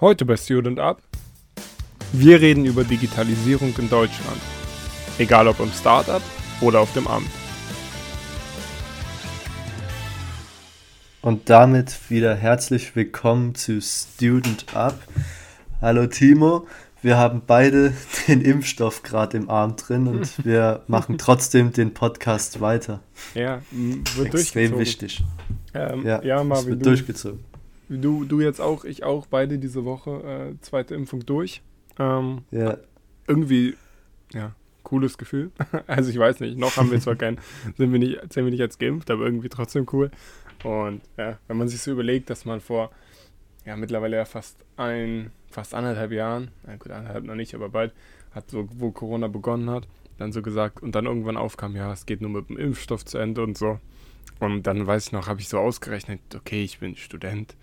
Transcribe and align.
Heute 0.00 0.24
bei 0.24 0.38
Student 0.38 0.80
Up. 0.80 1.02
Wir 2.14 2.40
reden 2.40 2.64
über 2.64 2.84
Digitalisierung 2.84 3.74
in 3.76 3.90
Deutschland. 3.90 4.40
Egal 5.18 5.46
ob 5.46 5.60
im 5.60 5.70
Startup 5.72 6.22
oder 6.62 6.80
auf 6.80 6.90
dem 6.94 7.06
Amt. 7.06 7.28
Und 11.20 11.50
damit 11.50 12.10
wieder 12.10 12.34
herzlich 12.34 12.96
willkommen 12.96 13.54
zu 13.54 13.82
Student 13.82 14.74
Up. 14.74 14.98
Hallo 15.82 16.06
Timo, 16.06 16.66
wir 17.02 17.18
haben 17.18 17.42
beide 17.46 17.92
den 18.26 18.40
Impfstoff 18.40 19.02
gerade 19.02 19.36
im 19.36 19.50
Arm 19.50 19.76
drin 19.76 20.06
und 20.06 20.32
wir 20.46 20.82
machen 20.86 21.18
trotzdem 21.18 21.74
den 21.74 21.92
Podcast 21.92 22.62
weiter. 22.62 23.00
Ja, 23.34 23.60
wird 24.16 24.34
Extrem 24.34 24.78
wichtig. 24.78 25.22
Ähm, 25.74 26.06
ja, 26.06 26.22
ja 26.22 26.42
Marvin, 26.42 26.70
wird 26.70 26.80
du, 26.80 26.84
durchgezogen. 26.88 27.49
Du, 27.90 28.24
du 28.24 28.40
jetzt 28.40 28.60
auch, 28.60 28.84
ich 28.84 29.02
auch, 29.02 29.26
beide 29.26 29.58
diese 29.58 29.84
Woche 29.84 30.52
äh, 30.52 30.60
zweite 30.60 30.94
Impfung 30.94 31.26
durch. 31.26 31.60
Ähm, 31.98 32.42
ja. 32.52 32.78
Irgendwie, 33.26 33.76
ja, 34.32 34.54
cooles 34.84 35.18
Gefühl. 35.18 35.50
also 35.88 36.08
ich 36.08 36.18
weiß 36.18 36.38
nicht, 36.38 36.56
noch 36.56 36.76
haben 36.76 36.92
wir 36.92 37.00
zwar 37.00 37.16
kein, 37.16 37.38
sind 37.76 37.92
wir 37.92 37.98
nicht, 37.98 38.32
sind 38.32 38.44
wir 38.44 38.52
nicht 38.52 38.60
als 38.60 38.78
geimpft, 38.78 39.10
aber 39.10 39.24
irgendwie 39.24 39.48
trotzdem 39.48 39.86
cool. 39.92 40.12
Und 40.62 41.02
ja, 41.16 41.38
wenn 41.48 41.56
man 41.56 41.68
sich 41.68 41.80
so 41.80 41.90
überlegt, 41.90 42.30
dass 42.30 42.44
man 42.44 42.60
vor 42.60 42.90
ja 43.64 43.76
mittlerweile 43.76 44.16
ja 44.16 44.24
fast 44.24 44.64
ein, 44.76 45.32
fast 45.50 45.74
anderthalb 45.74 46.12
Jahren, 46.12 46.52
na 46.64 46.76
gut, 46.76 46.92
anderthalb 46.92 47.24
noch 47.24 47.34
nicht, 47.34 47.54
aber 47.56 47.70
bald, 47.70 47.92
hat 48.30 48.50
so, 48.50 48.68
wo 48.70 48.92
Corona 48.92 49.26
begonnen 49.26 49.68
hat, 49.68 49.88
dann 50.16 50.30
so 50.30 50.42
gesagt 50.42 50.80
und 50.80 50.94
dann 50.94 51.06
irgendwann 51.06 51.36
aufkam, 51.36 51.74
ja, 51.74 51.92
es 51.92 52.06
geht 52.06 52.20
nur 52.20 52.30
mit 52.30 52.48
dem 52.48 52.56
Impfstoff 52.56 53.04
zu 53.04 53.18
Ende 53.18 53.42
und 53.42 53.58
so. 53.58 53.80
Und 54.38 54.62
dann 54.66 54.86
weiß 54.86 55.06
ich 55.06 55.12
noch, 55.12 55.28
habe 55.28 55.40
ich 55.40 55.48
so 55.48 55.58
ausgerechnet, 55.58 56.20
okay, 56.34 56.64
ich 56.64 56.78
bin 56.78 56.96
Student. 56.96 57.54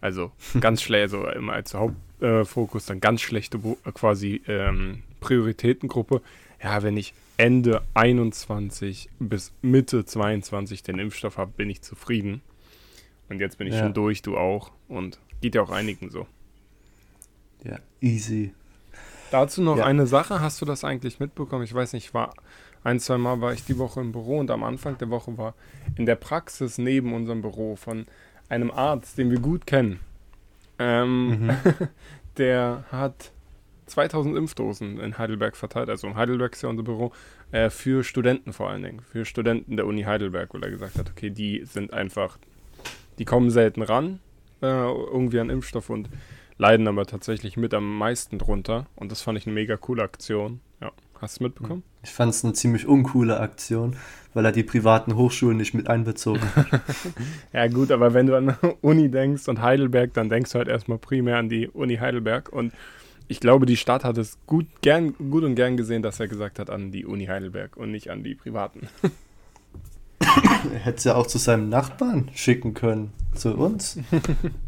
Also 0.00 0.32
ganz 0.60 0.82
schlecht, 0.82 1.14
also 1.14 1.28
immer 1.28 1.52
als 1.52 1.74
Hauptfokus, 1.74 2.84
äh, 2.84 2.88
dann 2.88 3.00
ganz 3.00 3.20
schlechte 3.20 3.58
äh, 3.58 3.92
quasi 3.92 4.42
ähm, 4.48 5.02
Prioritätengruppe. 5.20 6.22
Ja, 6.62 6.82
wenn 6.82 6.96
ich 6.96 7.14
Ende 7.36 7.82
21 7.94 9.08
bis 9.18 9.52
Mitte 9.62 10.04
22 10.04 10.82
den 10.82 10.98
Impfstoff 10.98 11.38
habe, 11.38 11.52
bin 11.56 11.70
ich 11.70 11.82
zufrieden. 11.82 12.40
Und 13.28 13.40
jetzt 13.40 13.58
bin 13.58 13.66
ich 13.66 13.74
ja. 13.74 13.80
schon 13.80 13.94
durch, 13.94 14.22
du 14.22 14.36
auch. 14.36 14.72
Und 14.88 15.18
geht 15.40 15.54
ja 15.54 15.62
auch 15.62 15.70
einigen 15.70 16.10
so. 16.10 16.26
Ja, 17.64 17.78
easy. 18.00 18.52
Dazu 19.30 19.62
noch 19.62 19.78
ja. 19.78 19.86
eine 19.86 20.06
Sache, 20.06 20.40
hast 20.40 20.60
du 20.60 20.66
das 20.66 20.84
eigentlich 20.84 21.20
mitbekommen? 21.20 21.64
Ich 21.64 21.72
weiß 21.72 21.94
nicht, 21.94 22.12
war 22.12 22.34
ein, 22.84 23.00
zwei 23.00 23.18
Mal 23.18 23.40
war 23.40 23.52
ich 23.52 23.64
die 23.64 23.78
Woche 23.78 24.00
im 24.00 24.12
Büro 24.12 24.38
und 24.38 24.50
am 24.50 24.64
Anfang 24.64 24.98
der 24.98 25.10
Woche 25.10 25.36
war 25.38 25.54
in 25.96 26.06
der 26.06 26.16
Praxis 26.16 26.78
neben 26.78 27.14
unserem 27.14 27.42
Büro 27.42 27.76
von 27.76 28.06
einem 28.48 28.70
Arzt, 28.70 29.18
den 29.18 29.30
wir 29.30 29.40
gut 29.40 29.66
kennen. 29.66 30.00
Ähm, 30.78 31.46
mhm. 31.46 31.56
der 32.38 32.84
hat 32.90 33.32
2000 33.86 34.36
Impfdosen 34.36 35.00
in 35.00 35.18
Heidelberg 35.18 35.56
verteilt, 35.56 35.88
also 35.88 36.06
in 36.06 36.16
Heidelberg 36.16 36.54
ist 36.54 36.62
ja 36.62 36.68
unser 36.68 36.82
Büro, 36.82 37.12
äh, 37.52 37.70
für 37.70 38.04
Studenten 38.04 38.52
vor 38.52 38.70
allen 38.70 38.82
Dingen, 38.82 39.00
für 39.00 39.24
Studenten 39.24 39.76
der 39.76 39.86
Uni 39.86 40.02
Heidelberg, 40.02 40.52
weil 40.54 40.64
er 40.64 40.70
gesagt 40.70 40.98
hat, 40.98 41.10
okay, 41.10 41.30
die 41.30 41.64
sind 41.64 41.92
einfach, 41.92 42.38
die 43.18 43.24
kommen 43.24 43.50
selten 43.50 43.82
ran, 43.82 44.20
äh, 44.60 44.66
irgendwie 44.66 45.40
an 45.40 45.50
Impfstoff 45.50 45.90
und 45.90 46.08
leiden 46.58 46.88
aber 46.88 47.06
tatsächlich 47.06 47.56
mit 47.56 47.74
am 47.74 47.98
meisten 47.98 48.38
drunter 48.38 48.86
und 48.96 49.12
das 49.12 49.22
fand 49.22 49.38
ich 49.38 49.46
eine 49.46 49.54
mega 49.54 49.76
coole 49.76 50.02
Aktion. 50.02 50.60
Ja, 50.80 50.90
hast 51.20 51.40
du 51.40 51.44
mitbekommen? 51.44 51.82
Ich 52.02 52.10
fand 52.10 52.34
es 52.34 52.44
eine 52.44 52.52
ziemlich 52.52 52.86
uncoole 52.86 53.38
Aktion, 53.38 53.96
weil 54.34 54.44
er 54.44 54.52
die 54.52 54.64
privaten 54.64 55.14
Hochschulen 55.16 55.56
nicht 55.56 55.74
mit 55.74 55.88
einbezogen 55.88 56.42
hat. 56.56 56.66
ja 57.52 57.68
gut, 57.68 57.92
aber 57.92 58.12
wenn 58.12 58.26
du 58.26 58.36
an 58.36 58.56
Uni 58.80 59.08
denkst 59.10 59.48
und 59.48 59.62
Heidelberg, 59.62 60.12
dann 60.14 60.28
denkst 60.28 60.52
du 60.52 60.58
halt 60.58 60.68
erstmal 60.68 60.98
primär 60.98 61.38
an 61.38 61.48
die 61.48 61.68
Uni 61.68 61.96
Heidelberg 61.96 62.52
und 62.52 62.72
ich 63.28 63.40
glaube, 63.40 63.66
die 63.66 63.76
Stadt 63.76 64.04
hat 64.04 64.18
es 64.18 64.36
gut, 64.46 64.66
gern, 64.82 65.14
gut 65.16 65.44
und 65.44 65.54
gern 65.54 65.76
gesehen, 65.76 66.02
dass 66.02 66.20
er 66.20 66.28
gesagt 66.28 66.58
hat 66.58 66.70
an 66.70 66.90
die 66.90 67.06
Uni 67.06 67.26
Heidelberg 67.26 67.76
und 67.76 67.90
nicht 67.92 68.10
an 68.10 68.22
die 68.22 68.34
privaten. 68.34 68.88
er 70.20 70.80
hätte 70.80 70.98
es 70.98 71.04
ja 71.04 71.14
auch 71.14 71.26
zu 71.26 71.38
seinem 71.38 71.68
Nachbarn 71.68 72.30
schicken 72.34 72.74
können, 72.74 73.12
zu 73.34 73.54
uns. 73.54 73.98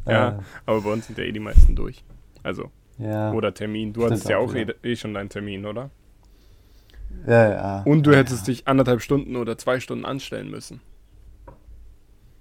ja, 0.06 0.28
äh. 0.28 0.42
aber 0.66 0.81
bei 0.82 0.92
uns 0.92 1.08
sind 1.08 1.19
ja 1.19 1.25
eh 1.25 1.32
die 1.32 1.41
meisten 1.41 1.75
durch. 1.75 2.04
Also, 2.42 2.70
ja, 2.98 3.32
oder 3.32 3.53
Termin. 3.53 3.92
Du 3.92 4.04
hattest 4.04 4.28
ja 4.28 4.38
auch 4.38 4.54
eh, 4.54 4.66
eh 4.82 4.97
schon 4.97 5.14
deinen 5.14 5.28
Termin, 5.28 5.66
oder? 5.66 5.91
Ja, 7.26 7.50
ja. 7.50 7.82
Und 7.84 8.04
du 8.04 8.12
ja, 8.12 8.19
hättest 8.19 8.47
ja. 8.47 8.52
dich 8.52 8.69
anderthalb 8.69 9.00
Stunden 9.00 9.36
oder 9.36 9.56
zwei 9.58 9.80
Stunden 9.80 10.04
anstellen 10.04 10.50
müssen. 10.50 10.80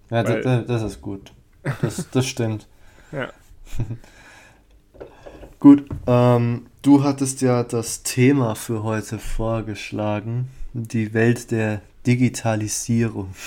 Ja, 0.10 0.24
das, 0.24 0.68
das, 0.68 0.84
ist 0.84 1.02
gut. 1.02 1.34
Das, 1.82 2.10
das 2.12 2.28
stimmt. 2.28 2.68
ja. 3.12 3.32
gut, 5.60 5.86
ähm, 6.06 6.68
du 6.82 7.04
hattest 7.04 7.42
ja 7.42 7.64
das 7.64 8.04
Thema 8.04 8.56
für 8.56 8.84
heute 8.84 9.18
vorgeschlagen. 9.18 10.50
Die 10.74 11.14
Welt 11.14 11.52
der 11.52 11.82
Digitalisierung. 12.06 13.34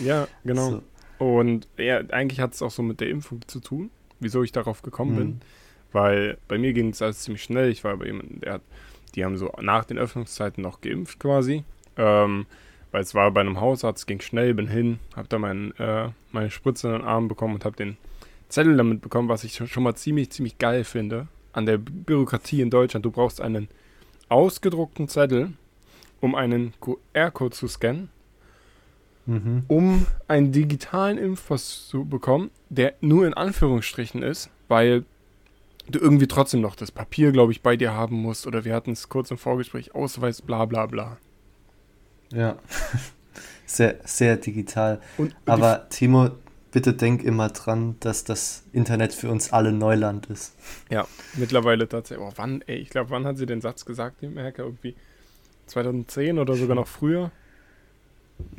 Ja, 0.00 0.26
genau. 0.42 0.70
So. 0.70 0.82
Und 1.24 1.68
ja, 1.76 1.98
eigentlich 1.98 2.40
hat 2.40 2.54
es 2.54 2.62
auch 2.62 2.70
so 2.70 2.82
mit 2.82 3.00
der 3.00 3.10
Impfung 3.10 3.46
zu 3.46 3.60
tun, 3.60 3.90
wieso 4.20 4.42
ich 4.42 4.50
darauf 4.50 4.80
gekommen 4.80 5.12
mhm. 5.12 5.16
bin. 5.18 5.40
Weil 5.92 6.38
bei 6.48 6.56
mir 6.56 6.72
ging 6.72 6.88
es 6.88 7.02
alles 7.02 7.20
ziemlich 7.20 7.42
schnell. 7.42 7.70
Ich 7.70 7.84
war 7.84 7.96
bei 7.98 8.06
jemandem, 8.06 8.40
der 8.40 8.54
hat 8.54 8.62
die 9.14 9.24
haben 9.24 9.36
so 9.36 9.52
nach 9.60 9.84
den 9.84 9.98
Öffnungszeiten 9.98 10.62
noch 10.62 10.80
geimpft 10.80 11.18
quasi. 11.20 11.64
Ähm, 11.96 12.46
weil 12.92 13.02
es 13.02 13.14
war 13.14 13.30
bei 13.30 13.40
einem 13.40 13.60
Hausarzt, 13.60 14.06
ging 14.06 14.20
schnell, 14.20 14.54
bin 14.54 14.68
hin, 14.68 14.98
habe 15.16 15.28
da 15.28 15.38
mein, 15.38 15.74
äh, 15.78 16.10
meine 16.30 16.50
Spritze 16.50 16.88
in 16.88 16.92
den 16.94 17.02
Arm 17.04 17.26
bekommen 17.26 17.54
und 17.54 17.64
habe 17.64 17.76
den 17.76 17.96
Zettel 18.48 18.76
damit 18.76 19.00
bekommen, 19.00 19.30
was 19.30 19.44
ich 19.44 19.56
schon 19.56 19.82
mal 19.82 19.94
ziemlich, 19.94 20.30
ziemlich 20.30 20.58
geil 20.58 20.84
finde 20.84 21.26
an 21.52 21.66
der 21.66 21.78
Bürokratie 21.78 22.60
in 22.60 22.70
Deutschland. 22.70 23.04
Du 23.04 23.10
brauchst 23.10 23.40
einen 23.40 23.68
ausgedruckten 24.28 25.08
Zettel, 25.08 25.54
um 26.20 26.34
einen 26.34 26.74
QR-Code 26.80 27.54
zu 27.54 27.66
scannen, 27.66 28.10
mhm. 29.26 29.64
um 29.68 30.06
einen 30.28 30.52
digitalen 30.52 31.18
Impfpass 31.18 31.88
zu 31.88 32.04
bekommen, 32.04 32.50
der 32.68 32.94
nur 33.00 33.26
in 33.26 33.34
Anführungsstrichen 33.34 34.22
ist, 34.22 34.50
weil 34.68 35.04
du 35.88 35.98
irgendwie 35.98 36.26
trotzdem 36.26 36.60
noch 36.60 36.76
das 36.76 36.90
Papier, 36.90 37.32
glaube 37.32 37.52
ich, 37.52 37.62
bei 37.62 37.76
dir 37.76 37.92
haben 37.94 38.16
musst. 38.16 38.46
Oder 38.46 38.64
wir 38.64 38.74
hatten 38.74 38.92
es 38.92 39.08
kurz 39.08 39.30
im 39.30 39.38
Vorgespräch, 39.38 39.94
Ausweis, 39.94 40.42
bla 40.42 40.64
bla 40.64 40.86
bla. 40.86 41.18
Ja, 42.32 42.56
sehr, 43.66 43.96
sehr 44.04 44.36
digital. 44.36 45.00
Und, 45.18 45.34
und 45.34 45.36
Aber 45.46 45.88
Timo, 45.90 46.30
bitte 46.70 46.94
denk 46.94 47.22
immer 47.22 47.50
dran, 47.50 47.96
dass 48.00 48.24
das 48.24 48.64
Internet 48.72 49.12
für 49.12 49.30
uns 49.30 49.52
alle 49.52 49.72
Neuland 49.72 50.26
ist. 50.26 50.54
Ja, 50.90 51.06
mittlerweile 51.34 51.88
tatsächlich. 51.88 52.26
Oh, 52.26 52.32
wann, 52.36 52.62
ey, 52.66 52.76
ich 52.76 52.90
glaube, 52.90 53.10
wann 53.10 53.24
hat 53.24 53.36
sie 53.36 53.46
den 53.46 53.60
Satz 53.60 53.84
gesagt, 53.84 54.22
die 54.22 54.28
Merker? 54.28 54.64
Irgendwie 54.64 54.94
2010 55.66 56.38
oder 56.38 56.54
sogar 56.56 56.76
noch 56.76 56.88
früher? 56.88 57.30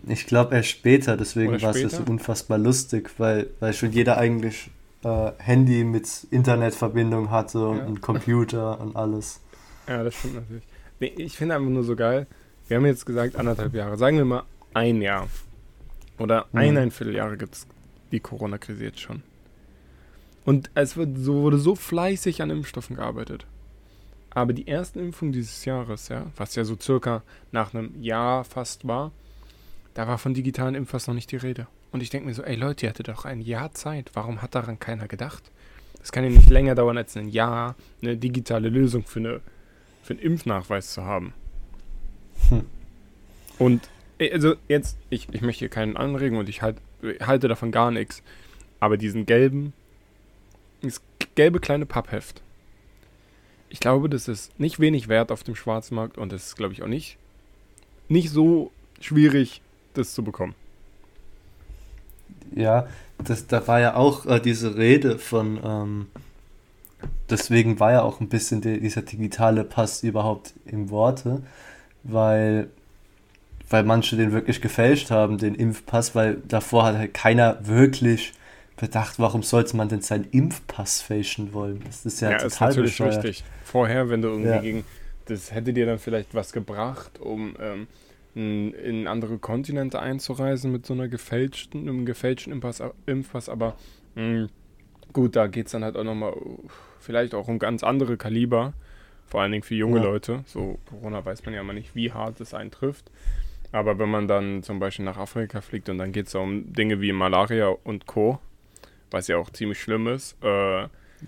Ich 0.07 0.27
glaube 0.27 0.55
erst 0.55 0.69
später, 0.69 1.17
deswegen 1.17 1.61
war 1.61 1.75
es 1.75 1.91
so 1.91 2.03
unfassbar 2.03 2.57
lustig, 2.57 3.09
weil, 3.17 3.47
weil 3.59 3.73
schon 3.73 3.91
jeder 3.91 4.17
eigentlich 4.17 4.69
äh, 5.03 5.31
Handy 5.37 5.83
mit 5.83 6.27
Internetverbindung 6.31 7.29
hatte 7.29 7.67
und 7.67 7.77
ja. 7.77 7.85
einen 7.85 8.01
Computer 8.01 8.79
und 8.79 8.95
alles. 8.95 9.41
Ja, 9.87 10.03
das 10.03 10.15
stimmt 10.15 10.35
natürlich. 10.35 10.63
Nee, 10.99 11.13
ich 11.17 11.37
finde 11.37 11.55
einfach 11.55 11.69
nur 11.69 11.83
so 11.83 11.95
geil. 11.95 12.27
Wir 12.67 12.77
haben 12.77 12.85
jetzt 12.85 13.05
gesagt 13.05 13.35
anderthalb 13.35 13.73
Jahre. 13.73 13.97
Sagen 13.97 14.17
wir 14.17 14.25
mal 14.25 14.43
ein 14.73 15.01
Jahr. 15.01 15.27
Oder 16.17 16.47
mhm. 16.51 16.59
eineinviertel 16.59 17.15
Jahre 17.15 17.37
gibt 17.37 17.55
es 17.55 17.67
die 18.11 18.19
Corona-Krise 18.19 18.83
jetzt 18.85 18.99
schon. 18.99 19.23
Und 20.45 20.69
es 20.75 20.97
wird 20.97 21.17
so, 21.17 21.41
wurde 21.41 21.57
so 21.57 21.75
fleißig 21.75 22.41
an 22.41 22.49
Impfstoffen 22.49 22.95
gearbeitet. 22.95 23.45
Aber 24.29 24.53
die 24.53 24.67
ersten 24.67 24.99
Impfungen 24.99 25.31
dieses 25.31 25.63
Jahres, 25.65 26.09
ja, 26.09 26.25
was 26.35 26.55
ja 26.55 26.65
so 26.65 26.75
circa 26.79 27.23
nach 27.51 27.73
einem 27.73 28.01
Jahr 28.01 28.43
fast 28.43 28.87
war, 28.87 29.11
da 29.93 30.07
war 30.07 30.17
von 30.17 30.33
digitalen 30.33 30.75
Impfpass 30.75 31.07
noch 31.07 31.13
nicht 31.13 31.31
die 31.31 31.37
Rede. 31.37 31.67
Und 31.93 32.01
ich 32.01 32.09
denke 32.09 32.27
mir 32.27 32.33
so, 32.33 32.43
ey 32.43 32.55
Leute, 32.55 32.85
ihr 32.85 32.89
hattet 32.89 33.07
doch 33.07 33.23
ein 33.23 33.39
Jahr 33.39 33.71
Zeit. 33.71 34.09
Warum 34.15 34.41
hat 34.41 34.55
daran 34.55 34.79
keiner 34.79 35.07
gedacht? 35.07 35.43
Das 35.99 36.11
kann 36.11 36.23
ja 36.23 36.31
nicht 36.31 36.49
länger 36.49 36.73
dauern 36.73 36.97
als 36.97 37.15
ein 37.15 37.29
Jahr, 37.29 37.75
eine 38.01 38.17
digitale 38.17 38.67
Lösung 38.67 39.05
für, 39.05 39.19
eine, 39.19 39.41
für 40.01 40.13
einen 40.13 40.23
Impfnachweis 40.23 40.91
zu 40.91 41.05
haben. 41.05 41.33
Hm. 42.49 42.65
Und 43.59 43.89
also 44.19 44.55
jetzt, 44.67 44.97
ich, 45.11 45.29
ich 45.31 45.41
möchte 45.41 45.59
hier 45.59 45.69
keinen 45.69 45.95
anregen 45.95 46.37
und 46.37 46.49
ich 46.49 46.63
halt, 46.63 46.77
halte 47.21 47.47
davon 47.47 47.71
gar 47.71 47.91
nichts. 47.91 48.23
Aber 48.79 48.97
diesen 48.97 49.27
gelben, 49.27 49.71
das 50.81 50.99
gelbe 51.35 51.59
kleine 51.59 51.85
Pappheft, 51.85 52.41
ich 53.69 53.79
glaube, 53.79 54.09
das 54.09 54.27
ist 54.27 54.59
nicht 54.59 54.79
wenig 54.79 55.09
wert 55.09 55.31
auf 55.31 55.43
dem 55.43 55.55
Schwarzmarkt 55.55 56.17
und 56.17 56.33
es 56.33 56.47
ist, 56.47 56.55
glaube 56.55 56.73
ich, 56.73 56.81
auch 56.81 56.87
nicht, 56.87 57.17
nicht 58.09 58.31
so 58.31 58.71
schwierig, 58.99 59.61
das 59.93 60.15
zu 60.15 60.23
bekommen. 60.23 60.55
Ja, 62.55 62.87
das, 63.23 63.47
da 63.47 63.67
war 63.67 63.79
ja 63.79 63.95
auch 63.95 64.25
äh, 64.25 64.39
diese 64.39 64.77
Rede 64.77 65.17
von, 65.17 65.59
ähm, 65.63 66.07
deswegen 67.29 67.79
war 67.79 67.91
ja 67.91 68.01
auch 68.01 68.19
ein 68.19 68.29
bisschen 68.29 68.61
die, 68.61 68.79
dieser 68.79 69.01
digitale 69.01 69.63
Pass 69.63 70.03
überhaupt 70.03 70.53
im 70.65 70.89
Worte, 70.89 71.41
weil, 72.03 72.69
weil 73.69 73.83
manche 73.83 74.15
den 74.15 74.31
wirklich 74.31 74.61
gefälscht 74.61 75.11
haben, 75.11 75.37
den 75.37 75.55
Impfpass, 75.55 76.15
weil 76.15 76.37
davor 76.47 76.85
hat 76.85 76.97
halt 76.97 77.13
keiner 77.13 77.57
wirklich 77.65 78.33
bedacht, 78.75 79.19
warum 79.19 79.43
sollte 79.43 79.77
man 79.77 79.89
denn 79.89 80.01
seinen 80.01 80.25
Impfpass 80.31 81.01
fälschen 81.01 81.53
wollen? 81.53 81.81
Das 81.85 82.05
ist 82.05 82.21
ja, 82.21 82.31
ja 82.31 82.37
total 82.37 82.49
ist 82.49 82.59
natürlich 82.59 82.97
bescheuert. 82.97 83.23
richtig. 83.23 83.43
Vorher, 83.63 84.09
wenn 84.09 84.21
du 84.21 84.29
irgendwie 84.29 84.49
ja. 84.49 84.59
gegen, 84.59 84.83
das 85.25 85.51
hätte 85.51 85.73
dir 85.73 85.85
dann 85.85 85.99
vielleicht 85.99 86.33
was 86.33 86.51
gebracht, 86.51 87.19
um 87.19 87.55
ähm, 87.61 87.87
in 88.35 89.07
andere 89.07 89.37
Kontinente 89.37 89.99
einzureisen 89.99 90.71
mit 90.71 90.85
so 90.85 90.93
einer 90.93 91.07
gefälschten, 91.07 91.81
einem 91.81 92.05
gefälschten 92.05 92.51
Impfpass, 92.51 92.81
Impfpass 93.05 93.49
aber 93.49 93.75
mh, 94.15 94.23
hm, 94.23 94.49
gut, 95.13 95.35
da 95.35 95.47
geht 95.47 95.67
es 95.67 95.71
dann 95.73 95.83
halt 95.83 95.95
auch 95.95 96.03
nochmal 96.03 96.33
vielleicht 96.99 97.35
auch 97.35 97.47
um 97.47 97.59
ganz 97.59 97.83
andere 97.83 98.17
Kaliber, 98.17 98.73
vor 99.25 99.41
allen 99.41 99.51
Dingen 99.51 99.63
für 99.63 99.75
junge 99.75 99.97
ja. 99.97 100.03
Leute. 100.03 100.43
So 100.45 100.79
Corona 100.89 101.23
weiß 101.23 101.45
man 101.45 101.53
ja 101.53 101.61
immer 101.61 101.73
nicht, 101.73 101.95
wie 101.95 102.11
hart 102.11 102.41
es 102.41 102.53
einen 102.53 102.71
trifft. 102.71 103.11
Aber 103.71 103.97
wenn 103.97 104.09
man 104.09 104.27
dann 104.27 104.61
zum 104.61 104.79
Beispiel 104.79 105.05
nach 105.05 105.17
Afrika 105.17 105.61
fliegt 105.61 105.89
und 105.89 105.97
dann 105.97 106.11
geht 106.11 106.27
es 106.27 106.35
um 106.35 106.71
Dinge 106.73 107.01
wie 107.01 107.11
Malaria 107.11 107.69
und 107.83 108.05
Co., 108.05 108.39
was 109.09 109.27
ja 109.27 109.37
auch 109.37 109.49
ziemlich 109.49 109.79
schlimm 109.79 110.07
ist. 110.07 110.37
Äh, 110.43 110.81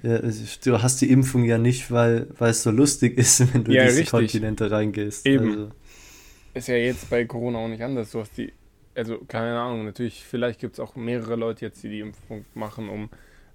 ja, 0.03 0.19
du 0.63 0.81
hast 0.81 1.01
die 1.01 1.09
Impfung 1.09 1.43
ja 1.43 1.57
nicht, 1.57 1.91
weil, 1.91 2.27
weil 2.37 2.51
es 2.51 2.63
so 2.63 2.71
lustig 2.71 3.17
ist, 3.17 3.39
wenn 3.53 3.63
du 3.63 3.71
ja, 3.71 3.85
diese 3.85 3.99
richtig. 3.99 4.11
Kontinente 4.11 4.69
reingehst. 4.69 5.25
Eben. 5.25 5.49
Also. 5.49 5.71
Ist 6.55 6.67
ja 6.67 6.75
jetzt 6.75 7.09
bei 7.09 7.25
Corona 7.25 7.59
auch 7.59 7.67
nicht 7.67 7.83
anders. 7.83 8.11
Du 8.11 8.19
hast 8.19 8.35
die, 8.37 8.51
also 8.95 9.19
keine 9.27 9.59
Ahnung, 9.59 9.85
natürlich, 9.85 10.25
vielleicht 10.25 10.59
gibt 10.59 10.73
es 10.73 10.79
auch 10.79 10.95
mehrere 10.95 11.35
Leute 11.35 11.65
jetzt, 11.65 11.83
die 11.83 11.89
die 11.89 11.99
Impfung 11.99 12.45
machen, 12.55 12.89
um 12.89 13.09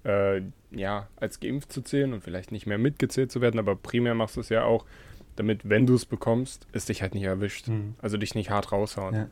äh, 0.05 0.41
ja, 0.71 1.09
als 1.17 1.39
geimpft 1.39 1.73
zu 1.73 1.81
zählen 1.81 2.13
und 2.13 2.23
vielleicht 2.23 2.51
nicht 2.51 2.67
mehr 2.67 2.77
mitgezählt 2.77 3.31
zu 3.31 3.41
werden, 3.41 3.59
aber 3.59 3.75
primär 3.75 4.15
machst 4.15 4.37
du 4.37 4.41
es 4.41 4.49
ja 4.49 4.63
auch, 4.63 4.85
damit, 5.35 5.67
wenn 5.67 5.85
du 5.85 5.95
es 5.95 6.05
bekommst, 6.05 6.67
es 6.71 6.85
dich 6.85 7.01
halt 7.01 7.15
nicht 7.15 7.23
erwischt. 7.23 7.67
Mhm. 7.67 7.95
Also 8.01 8.17
dich 8.17 8.35
nicht 8.35 8.49
hart 8.49 8.71
raushauen. 8.71 9.15
Ja. 9.15 9.29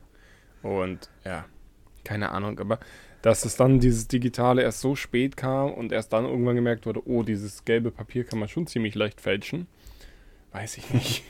Und 0.70 1.10
ja, 1.24 1.46
keine 2.04 2.32
Ahnung, 2.32 2.60
aber 2.60 2.80
dass 3.22 3.46
es 3.46 3.56
dann 3.56 3.80
dieses 3.80 4.08
Digitale 4.08 4.62
erst 4.62 4.82
so 4.82 4.96
spät 4.96 5.38
kam 5.38 5.72
und 5.74 5.92
erst 5.92 6.14
dann 6.14 6.26
irgendwann 6.26 6.56
gemerkt 6.56 6.86
wurde, 6.86 7.08
oh, 7.08 7.24
dieses 7.24 7.66
gelbe 7.66 7.92
Papier 7.92 8.24
kann 8.24 8.40
man 8.40 8.48
schon 8.48 8.66
ziemlich 8.66 8.96
leicht 8.96 9.22
fälschen, 9.22 9.68
weiß 10.54 10.78
ich 10.78 10.90
nicht. 10.94 11.24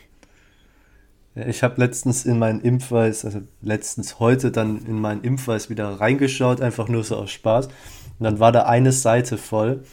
Ich 1.36 1.64
habe 1.64 1.80
letztens 1.80 2.26
in 2.26 2.40
meinen 2.40 2.62
Impfweis, 2.62 3.24
also 3.24 3.42
letztens 3.62 4.20
heute 4.20 4.52
dann 4.52 4.86
in 4.86 5.00
meinen 5.00 5.24
Impfweis 5.24 5.70
wieder 5.70 5.88
reingeschaut, 5.88 6.62
einfach 6.62 6.88
nur 6.88 7.04
so 7.04 7.16
aus 7.16 7.32
Spaß. 7.32 7.68
Und 7.68 7.74
dann 8.20 8.40
war 8.40 8.52
da 8.52 8.64
eine 8.64 8.92
Seite 8.92 9.38
voll 9.38 9.84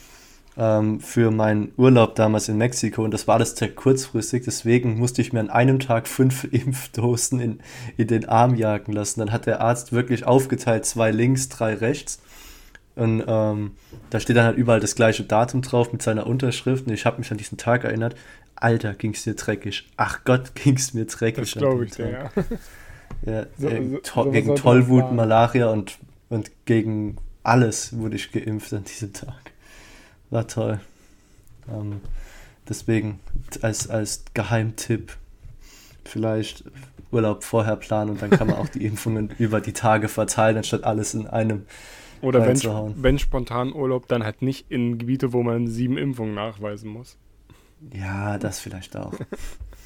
ähm, 0.57 1.01
für 1.01 1.31
meinen 1.31 1.73
Urlaub 1.77 2.15
damals 2.15 2.49
in 2.49 2.57
Mexiko 2.57 3.05
und 3.05 3.13
das 3.13 3.29
war 3.29 3.37
alles 3.37 3.55
sehr 3.57 3.75
kurzfristig. 3.75 4.45
Deswegen 4.45 4.99
musste 4.99 5.21
ich 5.21 5.33
mir 5.33 5.41
an 5.41 5.51
einem 5.51 5.79
Tag 5.79 6.09
fünf 6.09 6.45
Impfdosen 6.51 7.41
in, 7.41 7.61
in 7.97 8.09
den 8.09 8.29
Arm 8.29 8.55
jagen 8.55 8.93
lassen. 8.93 9.21
Dann 9.21 9.33
hat 9.33 9.47
der 9.47 9.61
Arzt 9.61 9.93
wirklich 9.93 10.27
aufgeteilt, 10.27 10.87
zwei 10.87 11.11
links, 11.11 11.49
drei 11.49 11.75
rechts. 11.75 12.21
Und 12.95 13.23
ähm, 13.27 13.73
da 14.09 14.21
steht 14.21 14.37
dann 14.37 14.47
halt 14.47 14.57
überall 14.57 14.81
das 14.81 14.95
gleiche 14.95 15.23
Datum 15.23 15.61
drauf 15.61 15.93
mit 15.93 16.01
seiner 16.01 16.27
Unterschrift. 16.27 16.87
Und 16.87 16.95
ich 16.95 17.05
habe 17.05 17.19
mich 17.19 17.31
an 17.31 17.37
diesen 17.37 17.59
Tag 17.59 17.85
erinnert. 17.85 18.17
Alter, 18.57 18.95
ging's 18.95 19.25
dir 19.25 19.35
dreckig. 19.35 19.89
Ach 19.97 20.25
Gott, 20.25 20.55
ging's 20.63 20.95
mir 20.95 21.07
dreckig. 21.07 21.53
Das 21.53 21.63
glaube 21.63 21.85
ich 21.85 21.93
dir, 21.93 22.11
ja. 22.11 22.31
ja 23.25 23.47
so, 23.59 23.69
äh, 23.69 23.89
so, 23.89 23.99
to 23.99 24.25
so 24.25 24.31
gegen 24.31 24.57
Tollwut, 24.57 25.13
Malaria 25.13 25.71
und, 25.71 25.99
und 26.29 26.51
gegen 26.65 27.17
alles 27.43 27.97
wurde 27.97 28.17
ich 28.17 28.33
geimpft 28.33 28.73
an 28.73 28.85
diesem 28.85 29.13
Tag. 29.13 29.53
War 30.31 30.49
toll. 30.49 30.81
Ähm, 31.73 32.01
deswegen 32.69 33.21
als, 33.63 33.89
als 33.89 34.25
Geheimtipp 34.35 35.17
vielleicht 36.05 36.65
Urlaub 37.13 37.45
vorher 37.45 37.77
planen 37.77 38.11
und 38.11 38.23
dann 38.23 38.31
kann 38.31 38.49
man 38.49 38.57
auch 38.57 38.69
die 38.69 38.85
Impfungen 38.87 39.31
über 39.39 39.61
die 39.61 39.73
Tage 39.73 40.09
verteilen, 40.09 40.57
anstatt 40.57 40.85
alles 40.85 41.15
in 41.15 41.27
einem 41.27 41.67
oder 42.23 42.47
wenn, 42.47 43.03
wenn 43.03 43.19
spontan 43.19 43.73
Urlaub, 43.75 44.09
dann 44.09 44.25
halt 44.25 44.41
nicht 44.41 44.71
in 44.71 44.99
Gebiete, 44.99 45.33
wo 45.33 45.43
man 45.43 45.69
sieben 45.69 45.99
Impfungen 45.99 46.35
nachweisen 46.35 46.91
muss. 46.91 47.19
Ja, 47.93 48.39
das 48.39 48.61
vielleicht 48.61 48.97
auch. 48.97 49.15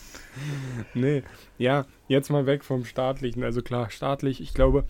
nee, 0.94 1.22
ja, 1.58 1.86
jetzt 2.08 2.30
mal 2.30 2.46
weg 2.46 2.64
vom 2.64 2.84
staatlichen. 2.84 3.42
Also 3.42 3.62
klar, 3.62 3.90
staatlich, 3.90 4.40
ich 4.40 4.54
glaube, 4.54 4.84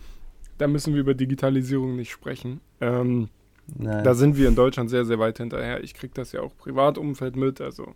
da 0.57 0.67
müssen 0.67 0.93
wir 0.93 1.01
über 1.01 1.13
Digitalisierung 1.13 1.95
nicht 1.95 2.11
sprechen. 2.11 2.61
Ähm, 2.79 3.29
da 3.67 4.13
sind 4.13 4.37
wir 4.37 4.47
in 4.47 4.55
Deutschland 4.55 4.89
sehr, 4.89 5.05
sehr 5.05 5.19
weit 5.19 5.37
hinterher. 5.37 5.83
Ich 5.83 5.93
kriege 5.93 6.13
das 6.13 6.31
ja 6.31 6.41
auch 6.41 6.55
Privatumfeld 6.57 7.35
mit, 7.35 7.61
also 7.61 7.95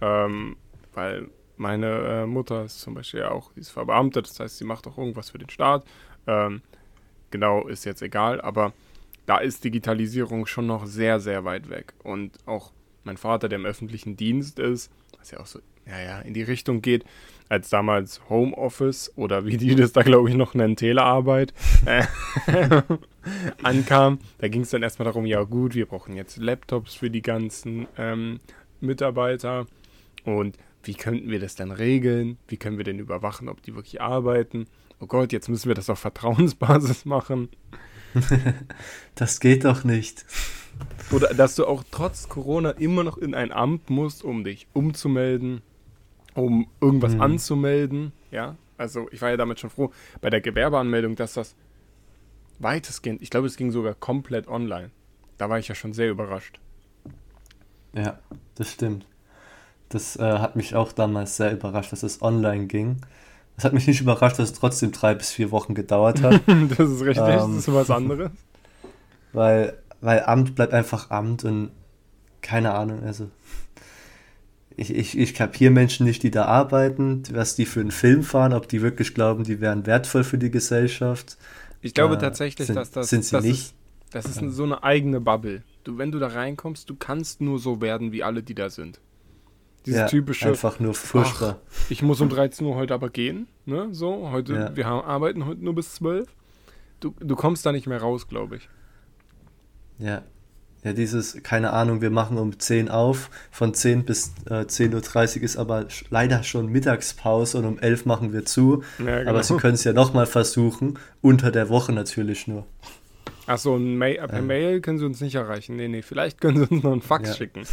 ähm, 0.00 0.56
weil 0.94 1.28
meine 1.56 1.86
äh, 1.86 2.26
Mutter 2.26 2.64
ist 2.64 2.80
zum 2.80 2.94
Beispiel 2.94 3.20
ja 3.20 3.30
auch, 3.30 3.52
die 3.52 3.60
ist 3.60 3.70
verbeamtet, 3.70 4.28
das 4.28 4.40
heißt, 4.40 4.58
sie 4.58 4.64
macht 4.64 4.86
auch 4.86 4.98
irgendwas 4.98 5.30
für 5.30 5.38
den 5.38 5.50
Staat. 5.50 5.84
Ähm, 6.26 6.62
genau, 7.30 7.66
ist 7.66 7.84
jetzt 7.84 8.02
egal, 8.02 8.40
aber 8.40 8.72
da 9.26 9.38
ist 9.38 9.64
Digitalisierung 9.64 10.46
schon 10.46 10.66
noch 10.66 10.86
sehr, 10.86 11.20
sehr 11.20 11.44
weit 11.44 11.68
weg. 11.68 11.94
Und 12.02 12.38
auch 12.46 12.72
mein 13.04 13.16
Vater, 13.16 13.48
der 13.48 13.58
im 13.58 13.66
öffentlichen 13.66 14.16
Dienst 14.16 14.58
ist, 14.58 14.90
was 15.18 15.30
ja 15.30 15.40
auch 15.40 15.46
so, 15.46 15.60
ja, 15.86 16.00
ja, 16.00 16.20
in 16.20 16.34
die 16.34 16.42
Richtung 16.42 16.82
geht, 16.82 17.04
als 17.48 17.68
damals 17.68 18.20
Homeoffice 18.28 19.12
oder 19.16 19.44
wie 19.44 19.56
die 19.56 19.74
das 19.74 19.92
da, 19.92 20.02
glaube 20.02 20.30
ich, 20.30 20.36
noch 20.36 20.54
nennen, 20.54 20.76
Telearbeit 20.76 21.52
äh, 21.84 22.04
ankam. 23.62 24.20
Da 24.38 24.48
ging 24.48 24.62
es 24.62 24.70
dann 24.70 24.82
erstmal 24.82 25.04
darum, 25.04 25.26
ja 25.26 25.42
gut, 25.42 25.74
wir 25.74 25.86
brauchen 25.86 26.16
jetzt 26.16 26.38
Laptops 26.38 26.94
für 26.94 27.10
die 27.10 27.22
ganzen 27.22 27.86
ähm, 27.98 28.40
Mitarbeiter 28.80 29.66
und 30.24 30.56
wie 30.84 30.94
könnten 30.94 31.30
wir 31.30 31.38
das 31.38 31.54
dann 31.54 31.70
regeln? 31.70 32.38
Wie 32.48 32.56
können 32.56 32.76
wir 32.76 32.84
denn 32.84 32.98
überwachen, 32.98 33.48
ob 33.48 33.62
die 33.62 33.74
wirklich 33.74 34.00
arbeiten? 34.00 34.66
Oh 34.98 35.06
Gott, 35.06 35.32
jetzt 35.32 35.48
müssen 35.48 35.68
wir 35.68 35.74
das 35.74 35.90
auf 35.90 35.98
Vertrauensbasis 35.98 37.04
machen. 37.04 37.48
das 39.14 39.40
geht 39.40 39.64
doch 39.64 39.84
nicht. 39.84 40.24
Oder 41.10 41.34
dass 41.34 41.56
du 41.56 41.66
auch 41.66 41.84
trotz 41.90 42.28
Corona 42.28 42.70
immer 42.70 43.04
noch 43.04 43.18
in 43.18 43.34
ein 43.34 43.52
Amt 43.52 43.90
musst, 43.90 44.24
um 44.24 44.44
dich 44.44 44.66
umzumelden 44.72 45.62
um 46.34 46.66
irgendwas 46.80 47.14
mhm. 47.14 47.20
anzumelden. 47.20 48.12
Ja, 48.30 48.56
also 48.78 49.08
ich 49.10 49.20
war 49.22 49.30
ja 49.30 49.36
damit 49.36 49.60
schon 49.60 49.70
froh 49.70 49.92
bei 50.20 50.30
der 50.30 50.40
Gewerbeanmeldung, 50.40 51.16
dass 51.16 51.34
das 51.34 51.54
weitestgehend, 52.58 53.22
ich 53.22 53.30
glaube, 53.30 53.46
es 53.46 53.56
ging 53.56 53.70
sogar 53.70 53.94
komplett 53.94 54.48
online. 54.48 54.90
Da 55.38 55.50
war 55.50 55.58
ich 55.58 55.68
ja 55.68 55.74
schon 55.74 55.92
sehr 55.92 56.10
überrascht. 56.10 56.60
Ja, 57.94 58.18
das 58.54 58.72
stimmt. 58.72 59.06
Das 59.88 60.16
äh, 60.16 60.38
hat 60.38 60.56
mich 60.56 60.74
auch 60.74 60.92
damals 60.92 61.36
sehr 61.36 61.52
überrascht, 61.52 61.92
dass 61.92 62.02
es 62.02 62.22
online 62.22 62.66
ging. 62.66 62.98
Es 63.56 63.64
hat 63.64 63.74
mich 63.74 63.86
nicht 63.86 64.00
überrascht, 64.00 64.38
dass 64.38 64.50
es 64.50 64.58
trotzdem 64.58 64.92
drei 64.92 65.14
bis 65.14 65.32
vier 65.32 65.50
Wochen 65.50 65.74
gedauert 65.74 66.22
hat. 66.22 66.40
das 66.46 66.88
ist 66.88 67.02
richtig, 67.02 67.18
ähm, 67.18 67.56
das 67.56 67.68
ist 67.68 67.74
was 67.74 67.90
anderes. 67.90 68.30
Weil, 69.34 69.78
weil 70.02 70.24
Amt 70.24 70.54
bleibt 70.54 70.74
einfach 70.74 71.10
Amt 71.10 71.44
und 71.44 71.70
keine 72.42 72.74
Ahnung, 72.74 73.02
also 73.04 73.30
ich, 74.76 74.94
ich, 74.94 75.18
ich 75.18 75.34
kapiere 75.34 75.70
Menschen 75.70 76.06
nicht, 76.06 76.22
die 76.22 76.30
da 76.30 76.46
arbeiten, 76.46 77.22
was 77.32 77.54
die 77.54 77.66
für 77.66 77.80
einen 77.80 77.90
Film 77.90 78.22
fahren, 78.22 78.52
ob 78.52 78.68
die 78.68 78.82
wirklich 78.82 79.14
glauben, 79.14 79.44
die 79.44 79.60
wären 79.60 79.86
wertvoll 79.86 80.24
für 80.24 80.38
die 80.38 80.50
Gesellschaft. 80.50 81.36
Ich 81.82 81.94
glaube 81.94 82.16
äh, 82.16 82.18
tatsächlich, 82.18 82.66
sind, 82.66 82.76
dass 82.76 82.90
das. 82.90 83.08
Sind 83.08 83.24
sie 83.24 83.36
das 83.36 83.44
nicht? 83.44 83.60
Ist, 83.60 83.74
das 84.10 84.26
ist 84.26 84.40
so 84.54 84.64
eine 84.64 84.82
eigene 84.82 85.20
Bubble. 85.20 85.62
Du, 85.84 85.98
wenn 85.98 86.10
du 86.10 86.18
da 86.18 86.28
reinkommst, 86.28 86.88
du 86.88 86.96
kannst 86.96 87.40
nur 87.40 87.58
so 87.58 87.80
werden, 87.80 88.12
wie 88.12 88.22
alle, 88.22 88.42
die 88.42 88.54
da 88.54 88.70
sind. 88.70 89.00
Dieses 89.86 90.00
ja, 90.00 90.06
typische. 90.06 90.48
Einfach 90.48 90.78
nur 90.80 90.94
furchtbar. 90.94 91.58
Ach, 91.60 91.90
ich 91.90 92.02
muss 92.02 92.20
um 92.20 92.28
13 92.28 92.66
Uhr 92.66 92.76
heute 92.76 92.94
aber 92.94 93.10
gehen. 93.10 93.48
Ne? 93.66 93.88
So, 93.92 94.30
heute, 94.30 94.54
ja. 94.54 94.76
wir 94.76 94.86
haben, 94.86 95.04
arbeiten 95.04 95.44
heute 95.44 95.64
nur 95.64 95.74
bis 95.74 95.94
12. 95.94 96.28
Du, 97.00 97.14
du 97.18 97.34
kommst 97.34 97.66
da 97.66 97.72
nicht 97.72 97.86
mehr 97.86 98.00
raus, 98.00 98.28
glaube 98.28 98.56
ich. 98.56 98.68
Ja, 100.02 100.22
ja, 100.84 100.92
dieses, 100.92 101.40
keine 101.44 101.72
Ahnung, 101.72 102.00
wir 102.00 102.10
machen 102.10 102.38
um 102.38 102.58
10 102.58 102.88
auf, 102.88 103.30
von 103.52 103.72
10 103.72 104.04
bis 104.04 104.32
äh, 104.46 104.64
10.30 104.64 105.36
Uhr 105.36 105.42
ist 105.44 105.56
aber 105.56 105.86
leider 106.10 106.42
schon 106.42 106.66
Mittagspause 106.66 107.58
und 107.58 107.66
um 107.66 107.78
11 107.78 108.04
machen 108.04 108.32
wir 108.32 108.44
zu. 108.44 108.82
Ja, 108.98 109.18
genau. 109.20 109.30
Aber 109.30 109.42
sie 109.44 109.56
können 109.58 109.74
es 109.74 109.84
ja 109.84 109.92
nochmal 109.92 110.26
versuchen, 110.26 110.98
unter 111.20 111.52
der 111.52 111.68
Woche 111.68 111.92
natürlich 111.92 112.48
nur. 112.48 112.66
Achso, 113.46 113.78
Mail, 113.78 114.16
per 114.26 114.38
ähm. 114.40 114.46
Mail 114.48 114.80
können 114.80 114.98
sie 114.98 115.04
uns 115.04 115.20
nicht 115.20 115.36
erreichen. 115.36 115.76
Nee, 115.76 115.86
nee, 115.86 116.02
vielleicht 116.02 116.40
können 116.40 116.58
sie 116.58 116.74
uns 116.74 116.82
noch 116.82 116.92
einen 116.92 117.02
Fax 117.02 117.28
ja. 117.30 117.34
schicken. 117.36 117.62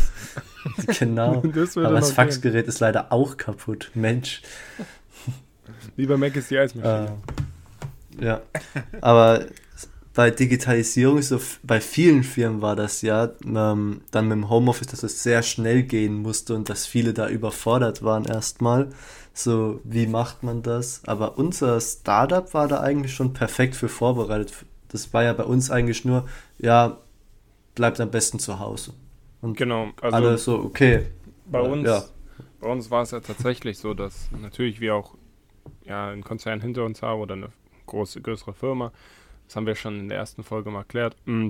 Genau. 1.00 1.42
das 1.56 1.78
aber 1.78 1.92
das 1.92 2.12
Faxgerät 2.12 2.66
gehen. 2.66 2.70
ist 2.70 2.82
leider 2.82 3.14
auch 3.14 3.38
kaputt. 3.38 3.92
Mensch. 3.96 4.42
Wie 5.96 6.06
bei 6.06 6.18
Mac 6.18 6.36
ist 6.36 6.52
die 6.52 6.58
Eismaschine. 6.58 7.18
Äh, 8.20 8.26
ja, 8.26 8.42
aber 9.00 9.46
bei 10.14 10.32
Digitalisierung, 10.32 11.22
so 11.22 11.40
bei 11.64 11.80
vielen 11.80 12.24
Firmen 12.24 12.62
war 12.62 12.76
das 12.76 13.02
ja, 13.02 13.32
ähm, 13.46 14.02
dann 14.12 14.28
mit 14.28 14.38
dem 14.38 14.50
Homeoffice, 14.50 14.88
dass 14.88 15.04
es 15.04 15.24
sehr 15.24 15.44
schnell 15.44 15.84
gehen 15.84 16.22
musste 16.22 16.56
und 16.56 16.70
dass 16.70 16.86
viele 16.86 17.14
da 17.14 17.30
überfordert 17.30 18.04
waren 18.04 18.26
erstmal. 18.26 18.90
So, 19.34 19.80
wie 19.84 20.08
macht 20.08 20.44
man 20.44 20.64
das? 20.64 21.02
Aber 21.06 21.38
unser 21.38 21.80
Startup 21.80 22.54
war 22.54 22.68
da 22.68 22.82
eigentlich 22.82 23.14
schon 23.14 23.34
perfekt 23.34 23.76
für 23.76 23.88
vorbereitet. 23.88 24.66
Das 24.90 25.14
war 25.14 25.24
ja 25.24 25.34
bei 25.34 25.44
uns 25.44 25.72
eigentlich 25.72 26.04
nur, 26.04 26.28
ja, 26.58 26.98
bleibt 27.76 28.02
am 28.02 28.12
besten 28.12 28.40
zu 28.40 28.60
Hause. 28.60 28.94
Und 29.42 29.56
genau, 29.56 29.92
also 30.02 30.16
alle 30.16 30.38
so, 30.38 30.60
okay. 30.60 31.06
Bei 31.46 31.62
uns, 31.62 31.88
ja. 31.88 32.04
bei 32.60 32.68
uns 32.68 32.92
war 32.92 33.04
es 33.04 33.12
ja 33.12 33.20
tatsächlich 33.22 33.78
so, 33.78 33.94
dass 33.94 34.30
natürlich 34.32 34.82
wir 34.82 34.96
auch 34.96 35.16
ja, 35.86 36.10
einen 36.10 36.24
Konzern 36.24 36.62
hinter 36.62 36.84
uns 36.84 37.02
haben 37.02 37.22
oder 37.22 37.36
eine 37.36 37.50
große, 37.86 38.22
größere 38.22 38.54
Firma, 38.54 38.92
das 39.50 39.56
haben 39.56 39.66
wir 39.66 39.74
schon 39.74 40.00
in 40.00 40.10
der 40.10 40.20
ersten 40.20 40.44
Folge 40.44 40.70
mal 40.70 40.82
erklärt, 40.82 41.16
mm, 41.26 41.50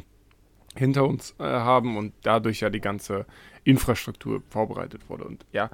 hinter 0.74 1.06
uns 1.06 1.36
äh, 1.38 1.44
haben 1.44 1.98
und 1.98 2.14
dadurch 2.24 2.62
ja 2.62 2.70
die 2.70 2.80
ganze 2.80 3.26
Infrastruktur 3.66 4.42
vorbereitet 4.50 5.10
wurde. 5.10 5.26
Und 5.26 5.46
ja, 5.52 5.70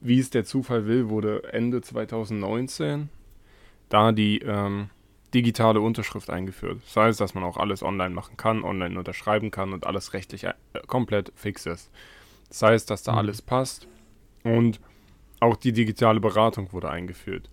wie 0.00 0.18
es 0.18 0.28
der 0.28 0.44
Zufall 0.44 0.86
will, 0.86 1.08
wurde 1.08 1.44
Ende 1.50 1.80
2019 1.80 3.08
da 3.88 4.12
die 4.12 4.40
ähm, 4.40 4.90
digitale 5.32 5.80
Unterschrift 5.80 6.28
eingeführt. 6.28 6.82
Das 6.84 6.96
heißt, 6.96 7.20
dass 7.22 7.32
man 7.32 7.42
auch 7.42 7.56
alles 7.56 7.82
online 7.82 8.14
machen 8.14 8.36
kann, 8.36 8.62
online 8.62 8.98
unterschreiben 8.98 9.50
kann 9.50 9.72
und 9.72 9.86
alles 9.86 10.12
rechtlich 10.12 10.44
äh, 10.44 10.52
komplett 10.86 11.32
fix 11.34 11.64
ist. 11.64 11.90
Das 12.48 12.60
heißt, 12.60 12.90
dass 12.90 13.02
da 13.02 13.12
mhm. 13.12 13.18
alles 13.18 13.40
passt 13.40 13.88
und 14.42 14.78
auch 15.40 15.56
die 15.56 15.72
digitale 15.72 16.20
Beratung 16.20 16.70
wurde 16.74 16.90
eingeführt. 16.90 17.48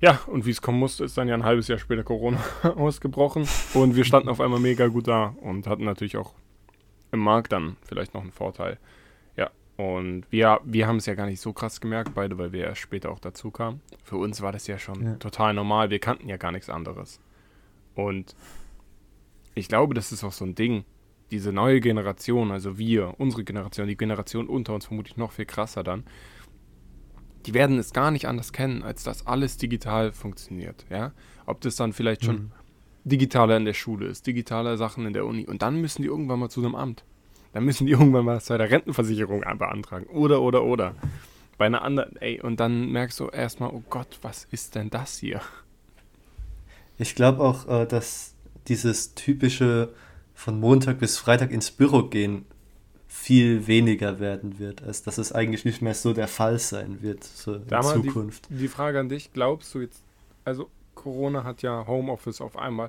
Ja, 0.00 0.20
und 0.26 0.44
wie 0.44 0.50
es 0.50 0.60
kommen 0.60 0.78
musste, 0.78 1.04
ist 1.04 1.16
dann 1.16 1.28
ja 1.28 1.34
ein 1.34 1.44
halbes 1.44 1.68
Jahr 1.68 1.78
später 1.78 2.04
Corona 2.04 2.38
ausgebrochen 2.62 3.48
und 3.74 3.96
wir 3.96 4.04
standen 4.04 4.28
auf 4.28 4.40
einmal 4.40 4.60
mega 4.60 4.88
gut 4.88 5.08
da 5.08 5.34
und 5.40 5.66
hatten 5.66 5.84
natürlich 5.84 6.16
auch 6.16 6.34
im 7.12 7.20
Markt 7.20 7.52
dann 7.52 7.76
vielleicht 7.82 8.12
noch 8.12 8.20
einen 8.20 8.32
Vorteil. 8.32 8.78
Ja, 9.36 9.50
und 9.76 10.24
wir, 10.30 10.60
wir 10.64 10.86
haben 10.86 10.96
es 10.96 11.06
ja 11.06 11.14
gar 11.14 11.26
nicht 11.26 11.40
so 11.40 11.52
krass 11.52 11.80
gemerkt, 11.80 12.14
beide, 12.14 12.36
weil 12.36 12.52
wir 12.52 12.60
ja 12.60 12.74
später 12.74 13.10
auch 13.10 13.20
dazu 13.20 13.50
kamen. 13.50 13.80
Für 14.04 14.16
uns 14.16 14.42
war 14.42 14.52
das 14.52 14.66
ja 14.66 14.78
schon 14.78 15.02
ja. 15.02 15.14
total 15.14 15.54
normal, 15.54 15.88
wir 15.88 15.98
kannten 15.98 16.28
ja 16.28 16.36
gar 16.36 16.52
nichts 16.52 16.68
anderes. 16.68 17.20
Und 17.94 18.34
ich 19.54 19.68
glaube, 19.68 19.94
das 19.94 20.12
ist 20.12 20.22
auch 20.24 20.32
so 20.32 20.44
ein 20.44 20.54
Ding. 20.54 20.84
Diese 21.30 21.52
neue 21.52 21.80
Generation, 21.80 22.52
also 22.52 22.78
wir, 22.78 23.14
unsere 23.18 23.42
Generation, 23.42 23.88
die 23.88 23.96
Generation 23.96 24.46
unter 24.46 24.74
uns 24.74 24.86
vermutlich 24.86 25.16
noch 25.16 25.32
viel 25.32 25.46
krasser 25.46 25.82
dann, 25.82 26.04
die 27.46 27.54
werden 27.54 27.78
es 27.78 27.92
gar 27.92 28.10
nicht 28.10 28.26
anders 28.26 28.52
kennen, 28.52 28.82
als 28.82 29.04
dass 29.04 29.26
alles 29.26 29.56
digital 29.56 30.12
funktioniert. 30.12 30.84
Ja? 30.90 31.12
Ob 31.46 31.60
das 31.60 31.76
dann 31.76 31.92
vielleicht 31.92 32.24
schon 32.24 32.36
mhm. 32.36 32.52
digitaler 33.04 33.56
in 33.56 33.64
der 33.64 33.74
Schule 33.74 34.06
ist, 34.06 34.26
digitale 34.26 34.76
Sachen 34.76 35.06
in 35.06 35.12
der 35.12 35.24
Uni. 35.24 35.46
Und 35.46 35.62
dann 35.62 35.80
müssen 35.80 36.02
die 36.02 36.08
irgendwann 36.08 36.40
mal 36.40 36.50
zu 36.50 36.60
einem 36.60 36.74
Amt. 36.74 37.04
Dann 37.52 37.64
müssen 37.64 37.86
die 37.86 37.92
irgendwann 37.94 38.24
mal 38.24 38.40
bei 38.46 38.58
der 38.58 38.70
Rentenversicherung 38.70 39.40
beantragen. 39.40 40.06
Oder, 40.06 40.42
oder, 40.42 40.64
oder. 40.64 40.94
Bei 41.58 41.66
einer 41.66 41.82
anderen, 41.82 42.16
ey, 42.16 42.40
und 42.40 42.60
dann 42.60 42.90
merkst 42.90 43.18
du 43.20 43.28
erstmal, 43.28 43.70
oh 43.70 43.82
Gott, 43.88 44.18
was 44.22 44.46
ist 44.50 44.74
denn 44.74 44.90
das 44.90 45.18
hier? 45.18 45.40
Ich 46.98 47.14
glaube 47.14 47.42
auch, 47.42 47.66
äh, 47.68 47.86
dass 47.86 48.34
dieses 48.68 49.14
typische 49.14 49.94
von 50.34 50.60
Montag 50.60 50.98
bis 50.98 51.16
Freitag 51.16 51.50
ins 51.50 51.70
Büro 51.70 52.02
gehen 52.02 52.44
viel 53.26 53.66
weniger 53.66 54.20
werden 54.20 54.60
wird, 54.60 54.84
als 54.84 55.02
dass 55.02 55.18
es 55.18 55.32
eigentlich 55.32 55.64
nicht 55.64 55.82
mehr 55.82 55.94
so 55.94 56.12
der 56.12 56.28
Fall 56.28 56.60
sein 56.60 57.02
wird 57.02 57.24
so 57.24 57.54
in 57.54 57.82
Zukunft. 57.82 58.48
Die, 58.50 58.54
die 58.54 58.68
Frage 58.68 59.00
an 59.00 59.08
dich, 59.08 59.32
glaubst 59.32 59.74
du 59.74 59.80
jetzt, 59.80 60.04
also 60.44 60.70
Corona 60.94 61.42
hat 61.42 61.60
ja 61.60 61.88
Homeoffice 61.88 62.40
auf 62.40 62.56
einmal 62.56 62.88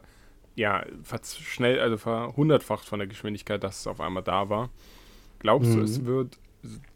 ja 0.54 0.86
schnell, 1.24 1.80
also 1.80 1.98
verhundertfacht 1.98 2.86
von 2.86 3.00
der 3.00 3.08
Geschwindigkeit, 3.08 3.64
dass 3.64 3.80
es 3.80 3.88
auf 3.88 4.00
einmal 4.00 4.22
da 4.22 4.48
war. 4.48 4.70
Glaubst 5.40 5.72
mhm. 5.72 5.78
du, 5.78 5.82
es 5.82 6.06
wird 6.06 6.38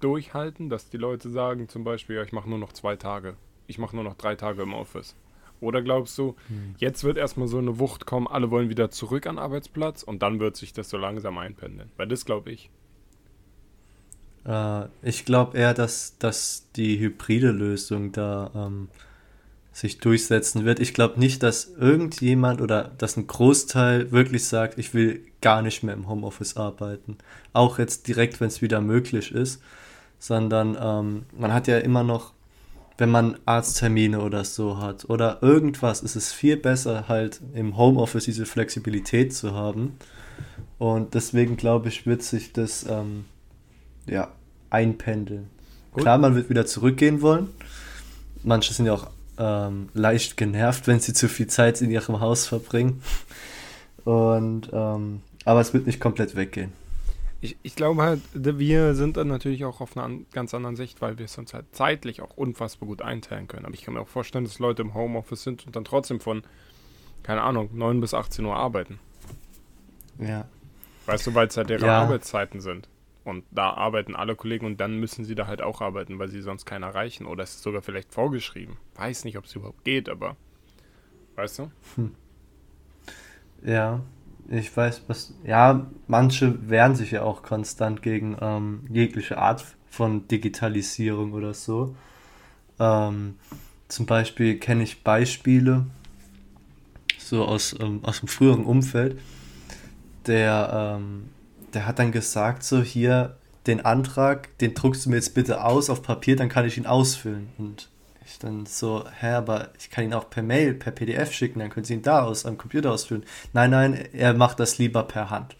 durchhalten, 0.01 0.69
dass 0.69 0.91
die 0.91 0.97
Leute 0.97 1.31
sagen 1.31 1.67
zum 1.67 1.83
Beispiel, 1.83 2.17
ja, 2.17 2.21
ich 2.21 2.33
mache 2.33 2.47
nur 2.47 2.59
noch 2.59 2.73
zwei 2.73 2.95
Tage, 2.95 3.37
ich 3.65 3.79
mache 3.79 3.95
nur 3.95 4.05
noch 4.05 4.17
drei 4.17 4.35
Tage 4.35 4.61
im 4.61 4.75
Office? 4.75 5.15
Oder 5.61 5.81
glaubst 5.81 6.15
du, 6.19 6.35
mhm. 6.47 6.75
jetzt 6.77 7.03
wird 7.03 7.17
erstmal 7.17 7.47
so 7.47 7.57
eine 7.57 7.79
Wucht 7.79 8.05
kommen, 8.05 8.27
alle 8.27 8.51
wollen 8.51 8.69
wieder 8.69 8.91
zurück 8.91 9.25
an 9.25 9.37
den 9.37 9.43
Arbeitsplatz 9.43 10.03
und 10.03 10.21
dann 10.21 10.39
wird 10.39 10.57
sich 10.57 10.73
das 10.73 10.91
so 10.91 10.97
langsam 10.97 11.39
einpendeln? 11.39 11.91
Weil 11.97 12.07
das 12.07 12.23
glaube 12.25 12.51
ich. 12.51 12.69
Äh, 14.45 14.85
ich 15.01 15.25
glaube 15.25 15.57
eher, 15.57 15.73
dass, 15.73 16.17
dass 16.19 16.67
die 16.75 16.99
hybride 16.99 17.51
Lösung 17.51 18.11
da 18.11 18.51
ähm, 18.55 18.89
sich 19.73 19.99
durchsetzen 19.99 20.65
wird. 20.65 20.79
Ich 20.79 20.93
glaube 20.93 21.19
nicht, 21.19 21.43
dass 21.43 21.71
irgendjemand 21.79 22.61
oder 22.61 22.91
dass 22.97 23.17
ein 23.17 23.27
Großteil 23.27 24.11
wirklich 24.11 24.45
sagt, 24.45 24.77
ich 24.77 24.93
will 24.93 25.21
gar 25.41 25.61
nicht 25.61 25.83
mehr 25.83 25.93
im 25.93 26.07
Homeoffice 26.07 26.57
arbeiten. 26.57 27.17
Auch 27.53 27.79
jetzt 27.79 28.07
direkt, 28.07 28.41
wenn 28.41 28.47
es 28.47 28.61
wieder 28.61 28.81
möglich 28.81 29.31
ist. 29.31 29.61
Sondern 30.19 30.77
ähm, 30.79 31.23
man 31.35 31.51
hat 31.51 31.67
ja 31.67 31.79
immer 31.79 32.03
noch, 32.03 32.33
wenn 32.99 33.09
man 33.09 33.39
Arzttermine 33.45 34.21
oder 34.21 34.43
so 34.45 34.77
hat 34.77 35.09
oder 35.09 35.39
irgendwas, 35.41 36.01
ist 36.01 36.15
es 36.15 36.31
viel 36.31 36.57
besser, 36.57 37.07
halt 37.07 37.41
im 37.55 37.75
Homeoffice 37.75 38.25
diese 38.25 38.45
Flexibilität 38.45 39.33
zu 39.33 39.55
haben. 39.55 39.97
Und 40.77 41.15
deswegen 41.15 41.57
glaube 41.57 41.89
ich, 41.89 42.05
wird 42.05 42.21
sich 42.21 42.53
das 42.53 42.85
ähm, 42.87 43.25
ja, 44.07 44.29
einpendeln. 44.69 45.49
Gut. 45.91 46.03
Klar, 46.03 46.17
man 46.17 46.35
wird 46.35 46.49
wieder 46.49 46.65
zurückgehen 46.65 47.21
wollen. 47.21 47.49
Manche 48.43 48.73
sind 48.73 48.85
ja 48.85 48.93
auch 48.93 49.09
ähm, 49.37 49.89
leicht 49.93 50.37
genervt, 50.37 50.87
wenn 50.87 50.99
sie 50.99 51.13
zu 51.13 51.27
viel 51.27 51.47
Zeit 51.47 51.81
in 51.81 51.91
ihrem 51.91 52.19
Haus 52.19 52.47
verbringen. 52.47 53.01
Und 54.05 54.69
ähm, 54.71 55.21
aber 55.45 55.61
es 55.61 55.73
wird 55.73 55.87
nicht 55.87 55.99
komplett 55.99 56.35
weggehen. 56.35 56.73
Ich, 57.43 57.57
ich 57.63 57.75
glaube 57.75 58.03
halt, 58.03 58.21
wir 58.33 58.93
sind 58.93 59.17
dann 59.17 59.27
natürlich 59.27 59.65
auch 59.65 59.81
auf 59.81 59.97
einer 59.97 60.15
ganz 60.31 60.53
anderen 60.53 60.75
Sicht, 60.75 61.01
weil 61.01 61.17
wir 61.17 61.25
es 61.25 61.37
uns 61.39 61.55
halt 61.55 61.65
zeitlich 61.71 62.21
auch 62.21 62.37
unfassbar 62.37 62.87
gut 62.87 63.01
einteilen 63.01 63.47
können. 63.47 63.65
Aber 63.65 63.73
ich 63.73 63.81
kann 63.81 63.95
mir 63.95 64.01
auch 64.01 64.07
vorstellen, 64.07 64.43
dass 64.43 64.59
Leute 64.59 64.83
im 64.83 64.93
Homeoffice 64.93 65.43
sind 65.43 65.65
und 65.65 65.75
dann 65.75 65.83
trotzdem 65.83 66.19
von, 66.19 66.43
keine 67.23 67.41
Ahnung, 67.41 67.69
9 67.73 67.99
bis 67.99 68.13
18 68.13 68.45
Uhr 68.45 68.55
arbeiten. 68.55 68.99
Ja. 70.19 70.45
Weißt 71.07 71.25
du, 71.25 71.33
weil 71.33 71.47
es 71.47 71.57
halt 71.57 71.69
deren 71.71 71.85
ja. 71.85 72.01
Arbeitszeiten 72.01 72.61
sind. 72.61 72.87
Und 73.23 73.45
da 73.51 73.71
arbeiten 73.71 74.15
alle 74.15 74.35
Kollegen 74.35 74.65
und 74.65 74.81
dann 74.81 74.97
müssen 74.97 75.25
sie 75.25 75.35
da 75.35 75.45
halt 75.45 75.61
auch 75.61 75.81
arbeiten, 75.81 76.17
weil 76.17 76.29
sie 76.29 76.41
sonst 76.41 76.65
keinen 76.65 76.83
erreichen. 76.83 77.25
Oder 77.27 77.43
es 77.43 77.55
ist 77.55 77.63
sogar 77.63 77.81
vielleicht 77.81 78.13
vorgeschrieben. 78.13 78.77
Weiß 78.95 79.25
nicht, 79.25 79.37
ob 79.37 79.45
es 79.45 79.55
überhaupt 79.55 79.83
geht, 79.83 80.09
aber 80.09 80.35
weißt 81.35 81.59
du? 81.59 81.71
Hm. 81.95 82.15
Ja, 83.63 84.01
ich 84.49 84.75
weiß, 84.75 85.03
was. 85.07 85.35
Ja, 85.45 85.87
manche 86.07 86.67
wehren 86.69 86.95
sich 86.95 87.11
ja 87.11 87.21
auch 87.21 87.43
konstant 87.43 88.01
gegen 88.01 88.37
ähm, 88.41 88.87
jegliche 88.89 89.37
Art 89.37 89.63
von 89.89 90.27
Digitalisierung 90.27 91.33
oder 91.33 91.53
so. 91.53 91.95
Ähm, 92.79 93.35
zum 93.87 94.05
Beispiel 94.07 94.57
kenne 94.57 94.83
ich 94.83 95.03
Beispiele, 95.03 95.85
so 97.19 97.45
aus, 97.45 97.75
ähm, 97.79 97.99
aus 98.03 98.19
dem 98.19 98.27
früheren 98.27 98.65
Umfeld, 98.65 99.19
der 100.25 100.97
ähm, 100.99 101.29
der 101.73 101.85
hat 101.85 101.99
dann 101.99 102.11
gesagt, 102.11 102.63
so 102.63 102.81
hier, 102.81 103.37
den 103.67 103.85
Antrag, 103.85 104.57
den 104.59 104.73
druckst 104.73 105.05
du 105.05 105.09
mir 105.09 105.17
jetzt 105.17 105.33
bitte 105.33 105.63
aus 105.63 105.89
auf 105.89 106.01
Papier, 106.01 106.35
dann 106.35 106.49
kann 106.49 106.65
ich 106.65 106.77
ihn 106.77 106.85
ausfüllen. 106.85 107.49
Und 107.57 107.89
ich 108.25 108.39
dann 108.39 108.65
so, 108.65 109.05
hä, 109.19 109.33
aber 109.33 109.69
ich 109.77 109.89
kann 109.89 110.05
ihn 110.05 110.13
auch 110.13 110.29
per 110.29 110.43
Mail, 110.43 110.73
per 110.73 110.91
PDF 110.91 111.31
schicken, 111.33 111.59
dann 111.59 111.69
können 111.69 111.85
Sie 111.85 111.93
ihn 111.93 112.01
da 112.01 112.23
aus 112.23 112.45
am 112.45 112.57
Computer 112.57 112.91
ausfüllen. 112.91 113.23
Nein, 113.53 113.71
nein, 113.71 113.93
er 114.13 114.33
macht 114.33 114.59
das 114.59 114.77
lieber 114.77 115.03
per 115.03 115.29
Hand. 115.29 115.55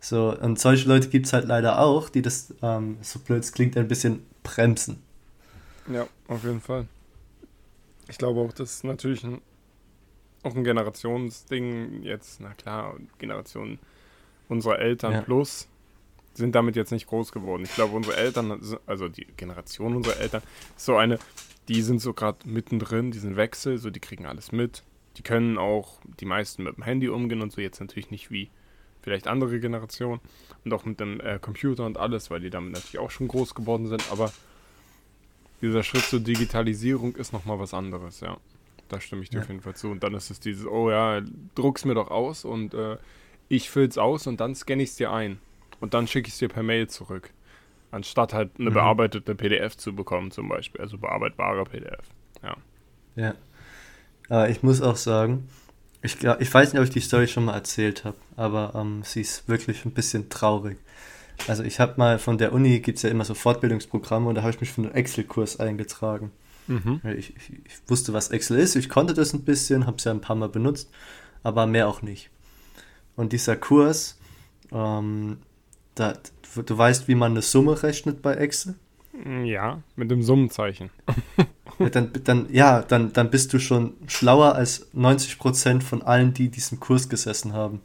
So, 0.00 0.36
und 0.36 0.58
solche 0.58 0.88
Leute 0.88 1.08
gibt 1.08 1.26
es 1.26 1.32
halt 1.32 1.46
leider 1.46 1.78
auch, 1.78 2.08
die 2.08 2.22
das, 2.22 2.54
ähm, 2.62 2.98
so 3.02 3.18
blöd 3.20 3.42
es 3.42 3.52
klingt, 3.52 3.76
ein 3.76 3.88
bisschen 3.88 4.24
bremsen. 4.42 5.02
Ja, 5.92 6.06
auf 6.28 6.44
jeden 6.44 6.60
Fall. 6.60 6.86
Ich 8.08 8.18
glaube 8.18 8.40
auch, 8.40 8.52
das 8.52 8.74
ist 8.74 8.84
natürlich 8.84 9.22
ein, 9.24 9.40
auch 10.42 10.54
ein 10.54 10.64
Generationsding 10.64 12.02
jetzt, 12.02 12.40
na 12.40 12.52
klar, 12.54 12.96
Generationen 13.18 13.78
unsere 14.48 14.78
Eltern 14.78 15.12
ja. 15.12 15.20
plus 15.22 15.68
sind 16.34 16.54
damit 16.54 16.76
jetzt 16.76 16.92
nicht 16.92 17.06
groß 17.06 17.32
geworden. 17.32 17.62
Ich 17.64 17.74
glaube, 17.74 17.94
unsere 17.94 18.16
Eltern, 18.16 18.58
also 18.86 19.08
die 19.08 19.26
Generation 19.36 19.96
unserer 19.96 20.18
Eltern, 20.18 20.42
ist 20.76 20.86
so 20.86 20.96
eine, 20.96 21.18
die 21.68 21.82
sind 21.82 22.00
so 22.00 22.14
gerade 22.14 22.48
mittendrin, 22.48 23.10
diesen 23.10 23.36
Wechsel, 23.36 23.78
so 23.78 23.90
die 23.90 24.00
kriegen 24.00 24.26
alles 24.26 24.52
mit. 24.52 24.82
Die 25.18 25.22
können 25.22 25.58
auch 25.58 26.00
die 26.20 26.24
meisten 26.24 26.62
mit 26.62 26.76
dem 26.76 26.84
Handy 26.84 27.08
umgehen 27.08 27.42
und 27.42 27.52
so 27.52 27.60
jetzt 27.60 27.80
natürlich 27.80 28.10
nicht 28.10 28.30
wie 28.30 28.50
vielleicht 29.02 29.26
andere 29.26 29.60
Generationen 29.60 30.20
und 30.64 30.72
auch 30.72 30.84
mit 30.84 31.00
dem 31.00 31.20
äh, 31.20 31.38
Computer 31.38 31.84
und 31.84 31.98
alles, 31.98 32.30
weil 32.30 32.40
die 32.40 32.50
damit 32.50 32.72
natürlich 32.72 32.98
auch 32.98 33.10
schon 33.10 33.28
groß 33.28 33.54
geworden 33.54 33.88
sind, 33.88 34.10
aber 34.10 34.32
dieser 35.60 35.82
Schritt 35.82 36.04
zur 36.04 36.20
Digitalisierung 36.20 37.14
ist 37.16 37.32
nochmal 37.32 37.58
was 37.58 37.74
anderes, 37.74 38.20
ja. 38.20 38.38
Da 38.88 39.00
stimme 39.00 39.22
ich 39.22 39.30
dir 39.30 39.38
ja. 39.38 39.42
auf 39.42 39.48
jeden 39.48 39.62
Fall 39.62 39.74
zu. 39.74 39.88
Und 39.88 40.02
dann 40.02 40.14
ist 40.14 40.30
es 40.30 40.38
dieses, 40.38 40.66
oh 40.66 40.90
ja, 40.90 41.22
druck's 41.54 41.84
mir 41.84 41.94
doch 41.94 42.10
aus 42.10 42.44
und 42.44 42.74
äh, 42.74 42.96
ich 43.48 43.70
fülle 43.70 43.88
es 43.88 43.98
aus 43.98 44.26
und 44.26 44.40
dann 44.40 44.54
scanne 44.54 44.82
ich 44.82 44.90
es 44.90 44.96
dir 44.96 45.12
ein. 45.12 45.38
Und 45.80 45.94
dann 45.94 46.06
schicke 46.06 46.28
ich 46.28 46.34
es 46.34 46.38
dir 46.38 46.48
per 46.48 46.62
Mail 46.62 46.88
zurück. 46.88 47.30
Anstatt 47.90 48.32
halt 48.32 48.52
eine 48.58 48.70
mhm. 48.70 48.74
bearbeitete 48.74 49.34
PDF 49.34 49.76
zu 49.76 49.94
bekommen, 49.94 50.30
zum 50.30 50.48
Beispiel. 50.48 50.80
Also 50.80 50.96
bearbeitbare 50.98 51.64
PDF. 51.64 52.06
Ja. 52.42 52.56
Ja. 53.16 53.34
Aber 54.28 54.48
ich 54.48 54.62
muss 54.62 54.80
auch 54.80 54.96
sagen, 54.96 55.48
ich, 56.02 56.16
ich 56.22 56.54
weiß 56.54 56.72
nicht, 56.72 56.80
ob 56.80 56.86
ich 56.86 56.92
die 56.92 57.00
Story 57.00 57.28
schon 57.28 57.44
mal 57.44 57.54
erzählt 57.54 58.04
habe, 58.04 58.16
aber 58.36 58.72
ähm, 58.74 59.02
sie 59.04 59.20
ist 59.20 59.48
wirklich 59.48 59.84
ein 59.84 59.92
bisschen 59.92 60.28
traurig. 60.28 60.78
Also 61.48 61.62
ich 61.62 61.80
habe 61.80 61.94
mal 61.96 62.18
von 62.18 62.38
der 62.38 62.52
Uni, 62.52 62.80
gibt 62.80 62.96
es 62.96 63.02
ja 63.02 63.10
immer 63.10 63.24
so 63.24 63.34
Fortbildungsprogramme 63.34 64.28
und 64.28 64.34
da 64.34 64.42
habe 64.42 64.52
ich 64.52 64.60
mich 64.60 64.72
für 64.72 64.82
einen 64.82 64.92
Excel-Kurs 64.92 65.60
eingetragen. 65.60 66.32
Mhm. 66.66 67.00
Ich, 67.16 67.36
ich, 67.36 67.52
ich, 67.64 67.82
wusste, 67.86 68.12
was 68.12 68.30
Excel 68.30 68.58
ist, 68.58 68.76
ich 68.76 68.88
konnte 68.88 69.14
das 69.14 69.32
ein 69.32 69.44
bisschen, 69.44 69.86
habe 69.86 69.96
es 69.96 70.04
ja 70.04 70.12
ein 70.12 70.20
paar 70.20 70.36
Mal 70.36 70.48
benutzt, 70.48 70.90
aber 71.42 71.66
mehr 71.66 71.88
auch 71.88 72.02
nicht. 72.02 72.30
Und 73.16 73.32
dieser 73.32 73.56
Kurs, 73.56 74.18
ähm, 74.72 75.38
da, 75.94 76.14
du 76.54 76.78
weißt, 76.78 77.08
wie 77.08 77.14
man 77.14 77.32
eine 77.32 77.42
Summe 77.42 77.82
rechnet 77.82 78.22
bei 78.22 78.34
Excel? 78.34 78.74
Ja, 79.44 79.82
mit 79.94 80.10
dem 80.10 80.22
Summenzeichen. 80.22 80.90
ja, 81.78 81.90
dann, 81.90 82.12
dann, 82.24 82.46
ja, 82.50 82.82
dann, 82.82 83.12
dann 83.12 83.30
bist 83.30 83.52
du 83.52 83.58
schon 83.58 83.94
schlauer 84.06 84.54
als 84.54 84.92
90% 84.94 85.82
von 85.82 86.02
allen, 86.02 86.32
die 86.32 86.48
diesen 86.48 86.80
Kurs 86.80 87.08
gesessen 87.08 87.52
haben. 87.52 87.80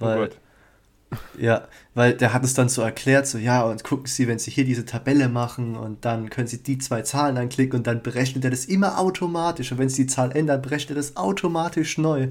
Oh 0.00 0.06
Weil 0.06 0.30
oh 0.30 1.16
Ja, 1.38 1.68
weil 1.94 2.14
der 2.14 2.32
hat 2.32 2.44
es 2.44 2.54
dann 2.54 2.68
so 2.68 2.82
erklärt, 2.82 3.26
so 3.26 3.38
ja, 3.38 3.62
und 3.62 3.84
gucken 3.84 4.06
Sie, 4.06 4.26
wenn 4.28 4.38
Sie 4.38 4.50
hier 4.50 4.64
diese 4.64 4.84
Tabelle 4.84 5.28
machen 5.28 5.76
und 5.76 6.04
dann 6.04 6.28
können 6.28 6.48
Sie 6.48 6.62
die 6.62 6.78
zwei 6.78 7.02
Zahlen 7.02 7.38
anklicken 7.38 7.78
und 7.78 7.86
dann 7.86 8.02
berechnet 8.02 8.44
er 8.44 8.50
das 8.50 8.64
immer 8.64 8.98
automatisch. 8.98 9.72
Und 9.72 9.78
wenn 9.78 9.88
Sie 9.88 10.02
die 10.02 10.12
Zahl 10.12 10.32
ändern, 10.32 10.60
berechnet 10.60 10.90
er 10.90 10.96
das 10.96 11.16
automatisch 11.16 11.98
neu. 11.98 12.28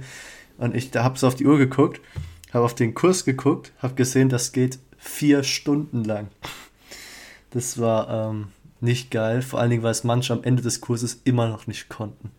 Und 0.58 0.76
ich 0.76 0.92
habe 0.96 1.18
so 1.18 1.28
auf 1.28 1.36
die 1.36 1.46
Uhr 1.46 1.58
geguckt, 1.58 2.02
habe 2.54 2.66
auf 2.66 2.76
den 2.76 2.94
Kurs 2.94 3.26
geguckt, 3.26 3.72
habe 3.80 3.96
gesehen, 3.96 4.30
das 4.30 4.52
geht 4.52 4.80
vier 4.98 5.44
Stunden 5.44 6.04
lang. 6.04 6.30
Das 7.52 7.80
war 7.80 8.30
ähm, 8.30 8.48
nicht 8.82 9.12
geil, 9.12 9.42
vor 9.42 9.60
allen 9.60 9.70
Dingen, 9.70 9.84
weil 9.84 9.92
es 9.92 10.04
manche 10.04 10.34
am 10.34 10.44
Ende 10.44 10.62
des 10.62 10.82
Kurses 10.82 11.22
immer 11.24 11.48
noch 11.48 11.68
nicht 11.68 11.90
konnten. 11.90 12.32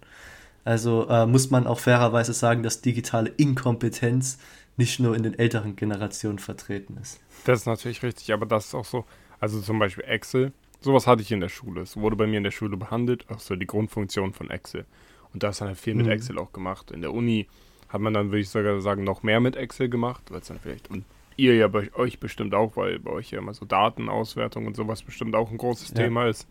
Also 0.64 1.08
äh, 1.08 1.26
muss 1.26 1.50
man 1.50 1.66
auch 1.66 1.80
fairerweise 1.80 2.32
sagen, 2.34 2.62
dass 2.62 2.82
digitale 2.82 3.30
Inkompetenz 3.36 4.38
nicht 4.76 5.00
nur 5.00 5.16
in 5.16 5.22
den 5.22 5.38
älteren 5.38 5.76
Generationen 5.76 6.38
vertreten 6.38 6.98
ist. 7.00 7.20
Das 7.44 7.60
ist 7.60 7.66
natürlich 7.66 8.02
richtig, 8.02 8.32
aber 8.32 8.46
das 8.46 8.66
ist 8.66 8.74
auch 8.74 8.84
so, 8.84 9.04
also 9.40 9.60
zum 9.60 9.78
Beispiel 9.78 10.04
Excel, 10.04 10.52
sowas 10.80 11.06
hatte 11.06 11.22
ich 11.22 11.32
in 11.32 11.40
der 11.40 11.48
Schule. 11.48 11.82
Es 11.82 11.96
wurde 11.96 12.16
bei 12.16 12.26
mir 12.26 12.38
in 12.38 12.44
der 12.44 12.50
Schule 12.50 12.76
behandelt, 12.76 13.28
auch 13.30 13.40
so 13.40 13.56
die 13.56 13.66
Grundfunktion 13.66 14.32
von 14.32 14.50
Excel. 14.50 14.84
Und 15.32 15.42
da 15.42 15.50
ist 15.50 15.60
dann 15.60 15.68
halt 15.68 15.78
viel 15.78 15.94
mit 15.94 16.06
mhm. 16.06 16.12
Excel 16.12 16.38
auch 16.38 16.52
gemacht. 16.52 16.90
In 16.90 17.00
der 17.00 17.12
Uni 17.12 17.48
hat 17.88 18.00
man 18.00 18.14
dann, 18.14 18.26
würde 18.28 18.40
ich 18.40 18.50
sogar 18.50 18.80
sagen, 18.80 19.04
noch 19.04 19.22
mehr 19.22 19.40
mit 19.40 19.56
Excel 19.56 19.88
gemacht, 19.88 20.22
weil 20.30 20.40
es 20.40 20.48
dann 20.48 20.58
vielleicht, 20.60 20.90
und 20.90 21.04
ihr 21.36 21.54
ja 21.54 21.68
bei 21.68 21.90
euch 21.94 22.18
bestimmt 22.18 22.54
auch, 22.54 22.76
weil 22.76 22.98
bei 22.98 23.12
euch 23.12 23.30
ja 23.30 23.38
immer 23.38 23.54
so 23.54 23.64
Datenauswertung 23.64 24.66
und 24.66 24.76
sowas 24.76 25.02
bestimmt 25.02 25.34
auch 25.34 25.50
ein 25.50 25.58
großes 25.58 25.90
ja. 25.90 25.94
Thema 25.94 26.26
ist. 26.26 26.46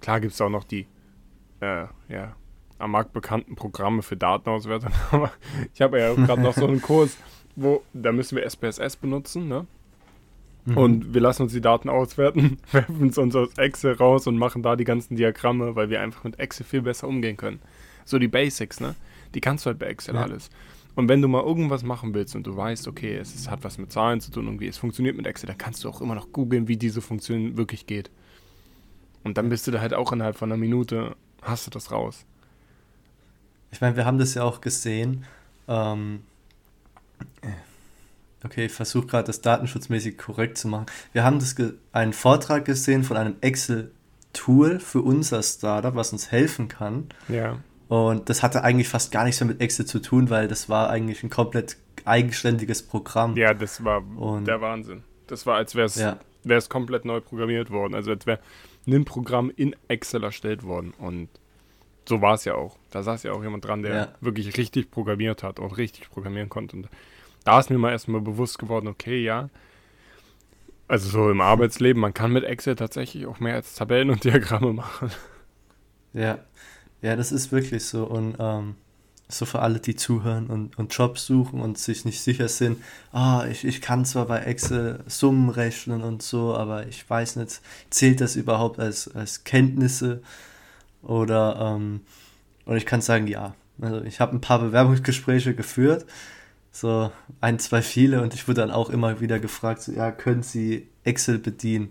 Klar 0.00 0.20
gibt 0.20 0.34
es 0.34 0.40
auch 0.40 0.50
noch 0.50 0.64
die, 0.64 0.86
äh, 1.60 1.84
ja, 2.08 2.34
am 2.78 2.90
Markt 2.90 3.12
bekannten 3.12 3.54
Programme 3.54 4.02
für 4.02 4.16
Datenauswertung, 4.16 4.90
aber 5.10 5.32
ich 5.72 5.80
habe 5.80 5.98
ja 5.98 6.14
gerade 6.14 6.42
noch 6.42 6.54
so 6.54 6.66
einen 6.66 6.82
Kurs, 6.82 7.16
wo, 7.54 7.82
da 7.94 8.12
müssen 8.12 8.36
wir 8.36 8.44
SPSS 8.44 8.96
benutzen, 8.96 9.48
ne? 9.48 9.66
Mhm. 10.66 10.76
Und 10.76 11.14
wir 11.14 11.20
lassen 11.20 11.42
uns 11.42 11.52
die 11.52 11.60
Daten 11.60 11.88
auswerten, 11.88 12.58
werfen 12.72 13.08
es 13.08 13.18
uns 13.18 13.34
aus 13.36 13.56
Excel 13.56 13.94
raus 13.94 14.26
und 14.26 14.36
machen 14.36 14.62
da 14.62 14.76
die 14.76 14.84
ganzen 14.84 15.16
Diagramme, 15.16 15.76
weil 15.76 15.88
wir 15.88 16.00
einfach 16.00 16.24
mit 16.24 16.38
Excel 16.38 16.66
viel 16.66 16.82
besser 16.82 17.08
umgehen 17.08 17.36
können. 17.36 17.60
So 18.04 18.18
die 18.18 18.28
Basics, 18.28 18.80
ne? 18.80 18.96
Die 19.36 19.40
kannst 19.40 19.64
du 19.64 19.68
halt 19.68 19.78
bei 19.78 19.86
Excel 19.86 20.14
ja. 20.14 20.22
alles. 20.22 20.50
Und 20.94 21.08
wenn 21.08 21.20
du 21.20 21.28
mal 21.28 21.42
irgendwas 21.42 21.82
machen 21.82 22.14
willst 22.14 22.34
und 22.34 22.46
du 22.46 22.56
weißt, 22.56 22.88
okay, 22.88 23.16
es 23.16 23.34
ist, 23.34 23.50
hat 23.50 23.62
was 23.62 23.76
mit 23.76 23.92
Zahlen 23.92 24.20
zu 24.20 24.30
tun, 24.30 24.46
irgendwie, 24.46 24.66
es 24.66 24.78
funktioniert 24.78 25.16
mit 25.16 25.26
Excel, 25.26 25.46
dann 25.46 25.58
kannst 25.58 25.84
du 25.84 25.88
auch 25.88 26.00
immer 26.00 26.14
noch 26.14 26.32
googeln, 26.32 26.68
wie 26.68 26.76
diese 26.76 27.02
Funktion 27.02 27.56
wirklich 27.56 27.86
geht. 27.86 28.10
Und 29.22 29.36
dann 29.36 29.48
bist 29.50 29.66
du 29.66 29.70
da 29.70 29.80
halt 29.80 29.92
auch 29.92 30.10
innerhalb 30.12 30.36
von 30.36 30.50
einer 30.50 30.58
Minute, 30.58 31.14
hast 31.42 31.66
du 31.66 31.70
das 31.70 31.92
raus. 31.92 32.24
Ich 33.70 33.80
meine, 33.80 33.96
wir 33.96 34.06
haben 34.06 34.18
das 34.18 34.34
ja 34.34 34.42
auch 34.42 34.60
gesehen. 34.60 35.26
Ähm, 35.68 36.20
Okay, 38.46 38.66
ich 38.66 38.72
versuche 38.72 39.06
gerade 39.06 39.26
das 39.26 39.40
datenschutzmäßig 39.40 40.18
korrekt 40.18 40.56
zu 40.56 40.68
machen. 40.68 40.86
Wir 41.12 41.24
haben 41.24 41.40
das 41.40 41.56
einen 41.92 42.12
Vortrag 42.12 42.64
gesehen 42.64 43.02
von 43.02 43.16
einem 43.16 43.34
Excel-Tool 43.40 44.78
für 44.78 45.02
unser 45.02 45.42
Startup, 45.42 45.94
was 45.94 46.12
uns 46.12 46.30
helfen 46.30 46.68
kann. 46.68 47.08
Ja. 47.28 47.58
Und 47.88 48.28
das 48.28 48.42
hatte 48.42 48.64
eigentlich 48.64 48.88
fast 48.88 49.12
gar 49.12 49.24
nichts 49.24 49.40
mehr 49.40 49.48
mit 49.48 49.60
Excel 49.60 49.86
zu 49.86 50.00
tun, 50.00 50.28
weil 50.30 50.48
das 50.48 50.68
war 50.68 50.90
eigentlich 50.90 51.22
ein 51.22 51.30
komplett 51.30 51.76
eigenständiges 52.04 52.82
Programm. 52.82 53.36
Ja, 53.36 53.54
das 53.54 53.84
war 53.84 54.02
Und 54.16 54.46
der 54.46 54.60
Wahnsinn. 54.60 55.04
Das 55.28 55.46
war, 55.46 55.56
als 55.56 55.74
wäre 55.74 55.86
es 55.86 55.96
ja. 55.96 56.18
komplett 56.68 57.04
neu 57.04 57.20
programmiert 57.20 57.70
worden. 57.70 57.94
Also 57.94 58.10
als 58.10 58.26
wäre 58.26 58.40
ein 58.86 59.04
Programm 59.04 59.52
in 59.54 59.74
Excel 59.88 60.24
erstellt 60.24 60.62
worden. 60.62 60.94
Und 60.98 61.28
so 62.08 62.20
war 62.22 62.34
es 62.34 62.44
ja 62.44 62.54
auch. 62.54 62.76
Da 62.90 63.02
saß 63.02 63.24
ja 63.24 63.32
auch 63.32 63.42
jemand 63.42 63.64
dran, 63.64 63.82
der 63.82 63.94
ja. 63.94 64.08
wirklich 64.20 64.56
richtig 64.56 64.90
programmiert 64.90 65.42
hat 65.42 65.58
und 65.58 65.76
richtig 65.76 66.10
programmieren 66.10 66.48
konnte. 66.48 66.76
Und 66.76 66.88
da 67.44 67.58
ist 67.58 67.70
mir 67.70 67.78
mal 67.78 67.90
erstmal 67.90 68.20
bewusst 68.20 68.58
geworden, 68.58 68.88
okay, 68.88 69.22
ja. 69.22 69.48
Also 70.88 71.08
so 71.08 71.30
im 71.30 71.40
Arbeitsleben, 71.40 72.00
man 72.00 72.14
kann 72.14 72.32
mit 72.32 72.44
Excel 72.44 72.76
tatsächlich 72.76 73.26
auch 73.26 73.40
mehr 73.40 73.54
als 73.54 73.74
Tabellen 73.74 74.10
und 74.10 74.22
Diagramme 74.24 74.72
machen. 74.72 75.10
Ja, 76.12 76.38
ja, 77.02 77.16
das 77.16 77.32
ist 77.32 77.52
wirklich 77.52 77.84
so. 77.84 78.04
Und 78.04 78.36
ähm, 78.38 78.76
so 79.28 79.44
für 79.44 79.60
alle, 79.60 79.80
die 79.80 79.96
zuhören 79.96 80.46
und, 80.46 80.78
und 80.78 80.94
Jobs 80.94 81.26
suchen 81.26 81.60
und 81.60 81.78
sich 81.78 82.04
nicht 82.04 82.20
sicher 82.20 82.48
sind, 82.48 82.82
ah, 83.12 83.44
ich, 83.50 83.64
ich 83.64 83.80
kann 83.80 84.04
zwar 84.04 84.26
bei 84.26 84.40
Excel 84.40 85.02
Summen 85.06 85.48
rechnen 85.50 86.02
und 86.02 86.22
so, 86.22 86.54
aber 86.54 86.86
ich 86.86 87.08
weiß 87.08 87.36
nicht, 87.36 87.60
zählt 87.90 88.20
das 88.20 88.36
überhaupt 88.36 88.78
als, 88.78 89.14
als 89.14 89.44
Kenntnisse? 89.44 90.22
Oder, 91.02 91.76
ähm, 91.76 92.00
und 92.64 92.76
ich 92.76 92.86
kann 92.86 93.00
sagen, 93.00 93.26
ja. 93.26 93.54
Also 93.80 94.02
ich 94.02 94.20
habe 94.20 94.34
ein 94.34 94.40
paar 94.40 94.60
Bewerbungsgespräche 94.60 95.54
geführt 95.54 96.06
so 96.76 97.10
ein, 97.40 97.58
zwei 97.58 97.82
viele 97.82 98.22
und 98.22 98.34
ich 98.34 98.48
wurde 98.48 98.60
dann 98.60 98.70
auch 98.70 98.90
immer 98.90 99.20
wieder 99.20 99.38
gefragt, 99.38 99.82
so, 99.82 99.92
ja, 99.92 100.10
können 100.10 100.42
Sie 100.42 100.88
Excel 101.04 101.38
bedienen? 101.38 101.90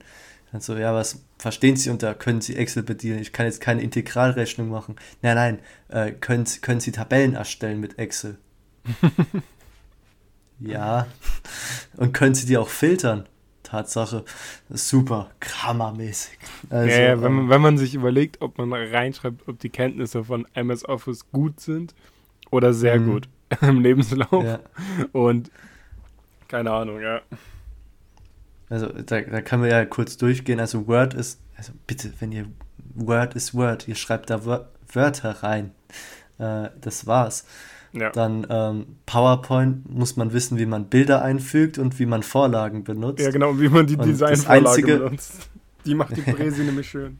Dann 0.56 0.62
so, 0.62 0.78
ja, 0.78 0.94
was 0.94 1.22
verstehen 1.38 1.76
Sie 1.76 1.89
unter 1.89 2.13
können 2.13 2.39
Sie 2.39 2.56
Excel 2.56 2.82
bedienen? 2.82 3.20
Ich 3.20 3.34
kann 3.34 3.46
jetzt 3.46 3.60
keine 3.60 3.82
Integralrechnung 3.82 4.70
machen. 4.70 4.96
Nein, 5.22 5.36
nein, 5.36 5.60
äh, 5.89 6.13
können, 6.13 6.46
können 6.62 6.80
Sie 6.80 6.94
Tabellen 6.94 7.34
erstellen 7.34 7.82
mit 7.82 8.00
Excel? 8.00 8.38
ja. 10.62 11.08
Und 11.98 12.13
können 12.13 12.36
Sie 12.36 12.46
die 12.46 12.58
auch 12.58 12.70
filtern? 12.70 13.28
Tatsache, 13.63 14.24
super, 14.70 15.30
grammarmäßig. 15.41 16.39
Also, 16.70 16.89
ja, 16.89 17.02
ja 17.02 17.22
wenn, 17.22 17.34
man, 17.34 17.44
ähm, 17.44 17.50
wenn 17.50 17.62
man 17.62 17.78
sich 17.78 17.94
überlegt, 17.94 18.39
ob 18.39 18.58
man 18.58 18.72
reinschreibt, 18.72 19.50
ob 19.50 19.60
die 19.60 19.70
Kenntnisse 19.70 20.24
von 20.24 20.48
MS 20.54 20.86
Office 20.86 21.30
gut 21.34 21.60
sind 21.60 21.94
oder 22.50 22.74
sehr 22.74 22.98
mhm. 22.98 23.12
gut. 23.12 23.30
im 23.62 23.82
Lebenslauf. 23.82 24.41
Ja. 24.41 24.60
Und 25.12 25.52
keine 26.48 26.72
Ahnung, 26.72 27.02
ja. 27.02 27.20
Also 28.69 28.88
da, 28.88 29.21
da 29.21 29.41
kann 29.41 29.60
man 29.60 29.69
ja 29.69 29.86
kurz 29.86 30.17
durchgehen. 30.17 30.60
Also 30.60 30.88
Word 30.88 31.13
ist, 31.13 31.39
also 31.56 31.73
bitte, 31.88 32.12
wenn 32.19 32.32
ihr 32.32 32.45
Word 32.95 33.36
ist 33.36 33.54
Word, 33.54 33.88
ihr 33.88 33.95
schreibt 33.95 34.30
da 34.30 34.45
Wörter 34.45 35.43
rein. 35.43 35.71
Äh, 36.38 36.69
das 36.82 37.06
war's. 37.06 37.45
Ja. 37.93 38.10
Dann 38.10 38.45
ähm, 38.49 38.86
PowerPoint 39.06 39.89
muss 39.89 40.17
man 40.17 40.34
wissen, 40.34 40.58
wie 40.58 40.65
man 40.65 40.89
Bilder 40.89 41.21
einfügt 41.21 41.78
und 41.78 41.97
wie 41.97 42.06
man 42.06 42.23
Vorlagen 42.23 42.84
benutzt. 42.84 43.23
Ja, 43.23 43.32
genau, 43.32 43.58
wie 43.60 43.69
man 43.69 43.88
die 43.88 43.95
Designvorlage 43.95 44.99
benutzt. 44.99 45.49
Die 45.86 45.95
macht 45.95 46.17
die 46.17 46.21
Präsi 46.21 46.63
nämlich 46.65 46.89
schön. 46.89 47.19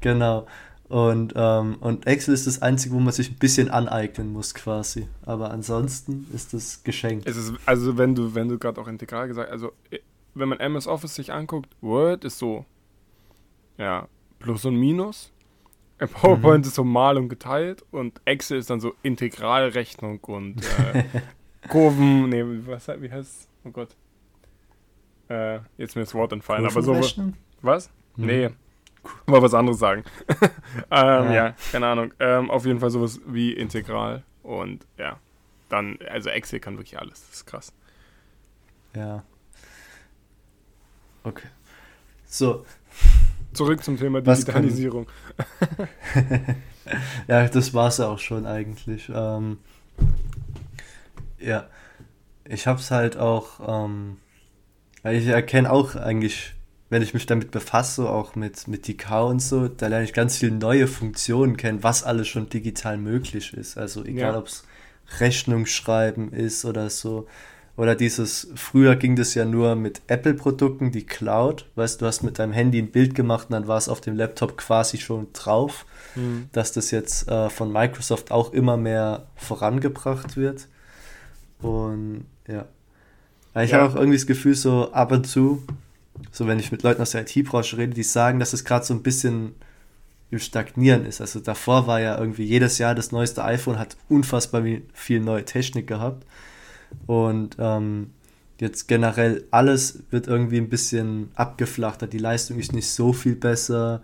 Genau. 0.00 0.46
Und, 0.88 1.32
ähm, 1.36 1.76
und 1.80 2.06
Excel 2.06 2.34
ist 2.34 2.46
das 2.46 2.62
Einzige, 2.62 2.94
wo 2.94 3.00
man 3.00 3.12
sich 3.12 3.30
ein 3.30 3.36
bisschen 3.36 3.70
aneignen 3.70 4.32
muss, 4.32 4.54
quasi. 4.54 5.08
Aber 5.26 5.50
ansonsten 5.50 6.26
ist 6.32 6.54
das 6.54 6.82
geschenkt. 6.84 7.26
Es 7.26 7.36
ist, 7.36 7.52
also 7.66 7.98
wenn 7.98 8.14
du, 8.14 8.34
wenn 8.34 8.48
du 8.48 8.58
gerade 8.58 8.80
auch 8.80 8.88
integral 8.88 9.28
gesagt 9.28 9.50
also 9.50 9.72
äh, 9.90 9.98
wenn 10.34 10.48
man 10.48 10.60
MS 10.60 10.86
Office 10.86 11.14
sich 11.14 11.32
anguckt, 11.32 11.70
Word 11.80 12.24
ist 12.24 12.38
so, 12.38 12.64
ja, 13.78 14.08
Plus 14.38 14.64
und 14.64 14.76
Minus. 14.76 15.30
PowerPoint 15.98 16.64
mhm. 16.64 16.68
ist 16.68 16.74
so 16.74 16.84
mal 16.84 17.16
und 17.16 17.28
geteilt 17.28 17.84
und 17.90 18.20
Excel 18.24 18.58
ist 18.58 18.68
dann 18.68 18.80
so 18.80 18.94
Integralrechnung 19.02 20.18
und 20.20 20.62
äh, 20.92 21.04
Kurven, 21.68 22.28
nee, 22.28 22.44
was, 22.66 22.88
wie 22.88 23.10
heißt 23.10 23.30
es? 23.30 23.48
Oh 23.64 23.70
Gott. 23.70 23.96
Äh, 25.28 25.60
jetzt 25.78 25.96
mir 25.96 26.02
das 26.02 26.14
Wort 26.14 26.32
entfallen, 26.32 26.66
aber 26.66 26.82
so. 26.82 26.94
Was? 27.62 27.90
Mhm. 28.16 28.26
Nee, 28.26 28.50
Mal 29.26 29.42
was 29.42 29.54
anderes 29.54 29.78
sagen. 29.78 30.04
ähm, 30.40 30.50
ja. 30.90 31.32
ja. 31.32 31.54
keine 31.72 31.86
Ahnung. 31.86 32.12
Ähm, 32.18 32.50
auf 32.50 32.64
jeden 32.66 32.80
Fall 32.80 32.90
sowas 32.90 33.20
wie 33.26 33.52
integral. 33.52 34.22
Und 34.42 34.86
ja, 34.98 35.18
dann, 35.68 35.98
also 36.10 36.30
Excel 36.30 36.60
kann 36.60 36.76
wirklich 36.76 36.98
alles. 36.98 37.26
Das 37.26 37.36
ist 37.36 37.46
krass. 37.46 37.72
Ja. 38.94 39.22
Okay. 41.24 41.48
So. 42.26 42.64
Zurück 43.52 43.82
zum 43.82 43.98
Thema 43.98 44.20
Digitalisierung. 44.20 45.06
ja, 47.28 47.48
das 47.48 47.74
war 47.74 47.88
es 47.88 47.98
ja 47.98 48.08
auch 48.08 48.18
schon 48.18 48.46
eigentlich. 48.46 49.10
Ähm, 49.12 49.58
ja. 51.38 51.68
Ich 52.46 52.66
hab's 52.66 52.90
halt 52.90 53.16
auch, 53.16 53.60
ähm, 53.66 54.18
ich 55.04 55.26
erkenne 55.26 55.70
auch 55.72 55.96
eigentlich 55.96 56.54
wenn 56.94 57.02
ich 57.02 57.12
mich 57.12 57.26
damit 57.26 57.50
befasse, 57.50 58.08
auch 58.08 58.36
mit, 58.36 58.68
mit 58.68 58.86
DK 58.86 59.26
und 59.26 59.40
so, 59.40 59.66
da 59.66 59.88
lerne 59.88 60.04
ich 60.04 60.12
ganz 60.12 60.36
viele 60.36 60.52
neue 60.52 60.86
Funktionen 60.86 61.56
kennen, 61.56 61.82
was 61.82 62.04
alles 62.04 62.28
schon 62.28 62.48
digital 62.48 62.98
möglich 62.98 63.52
ist. 63.52 63.76
Also 63.76 64.04
egal, 64.04 64.34
ja. 64.34 64.38
ob 64.38 64.46
es 64.46 64.64
Rechnung 65.18 65.66
schreiben 65.66 66.32
ist 66.32 66.64
oder 66.64 66.90
so. 66.90 67.26
Oder 67.76 67.96
dieses, 67.96 68.48
früher 68.54 68.94
ging 68.94 69.16
das 69.16 69.34
ja 69.34 69.44
nur 69.44 69.74
mit 69.74 70.02
Apple-Produkten, 70.06 70.92
die 70.92 71.04
Cloud. 71.04 71.66
Weißt 71.74 72.00
du, 72.00 72.06
hast 72.06 72.22
mit 72.22 72.38
deinem 72.38 72.52
Handy 72.52 72.78
ein 72.78 72.92
Bild 72.92 73.16
gemacht 73.16 73.48
und 73.48 73.54
dann 73.54 73.66
war 73.66 73.78
es 73.78 73.88
auf 73.88 74.00
dem 74.00 74.16
Laptop 74.16 74.56
quasi 74.56 74.98
schon 74.98 75.28
drauf. 75.32 75.84
Mhm. 76.14 76.48
Dass 76.52 76.72
das 76.72 76.92
jetzt 76.92 77.28
äh, 77.28 77.50
von 77.50 77.72
Microsoft 77.72 78.30
auch 78.30 78.52
immer 78.52 78.76
mehr 78.76 79.26
vorangebracht 79.34 80.36
wird. 80.36 80.68
Und 81.60 82.26
ja. 82.46 82.66
Ich 83.60 83.70
ja. 83.70 83.78
habe 83.78 83.90
auch 83.92 83.96
irgendwie 83.96 84.18
das 84.18 84.26
Gefühl, 84.26 84.54
so 84.54 84.92
ab 84.92 85.10
und 85.10 85.26
zu, 85.26 85.64
so 86.30 86.46
wenn 86.46 86.58
ich 86.58 86.70
mit 86.70 86.82
Leuten 86.82 87.02
aus 87.02 87.10
der 87.10 87.22
IT-Branche 87.22 87.76
rede, 87.76 87.94
die 87.94 88.02
sagen, 88.02 88.38
dass 88.38 88.52
es 88.52 88.64
gerade 88.64 88.84
so 88.84 88.94
ein 88.94 89.02
bisschen 89.02 89.54
im 90.30 90.38
Stagnieren 90.38 91.06
ist. 91.06 91.20
Also 91.20 91.40
davor 91.40 91.86
war 91.86 92.00
ja 92.00 92.18
irgendwie 92.18 92.44
jedes 92.44 92.78
Jahr 92.78 92.94
das 92.94 93.12
neueste 93.12 93.44
iPhone, 93.44 93.78
hat 93.78 93.96
unfassbar 94.08 94.64
viel 94.92 95.20
neue 95.20 95.44
Technik 95.44 95.86
gehabt. 95.86 96.24
Und 97.06 97.56
ähm, 97.58 98.10
Jetzt 98.58 98.86
generell 98.86 99.44
alles 99.50 100.04
wird 100.10 100.28
irgendwie 100.28 100.58
ein 100.58 100.68
bisschen 100.68 101.30
abgeflachter. 101.34 102.06
Die 102.06 102.18
Leistung 102.18 102.58
ist 102.58 102.72
nicht 102.72 102.88
so 102.88 103.12
viel 103.12 103.34
besser 103.34 104.02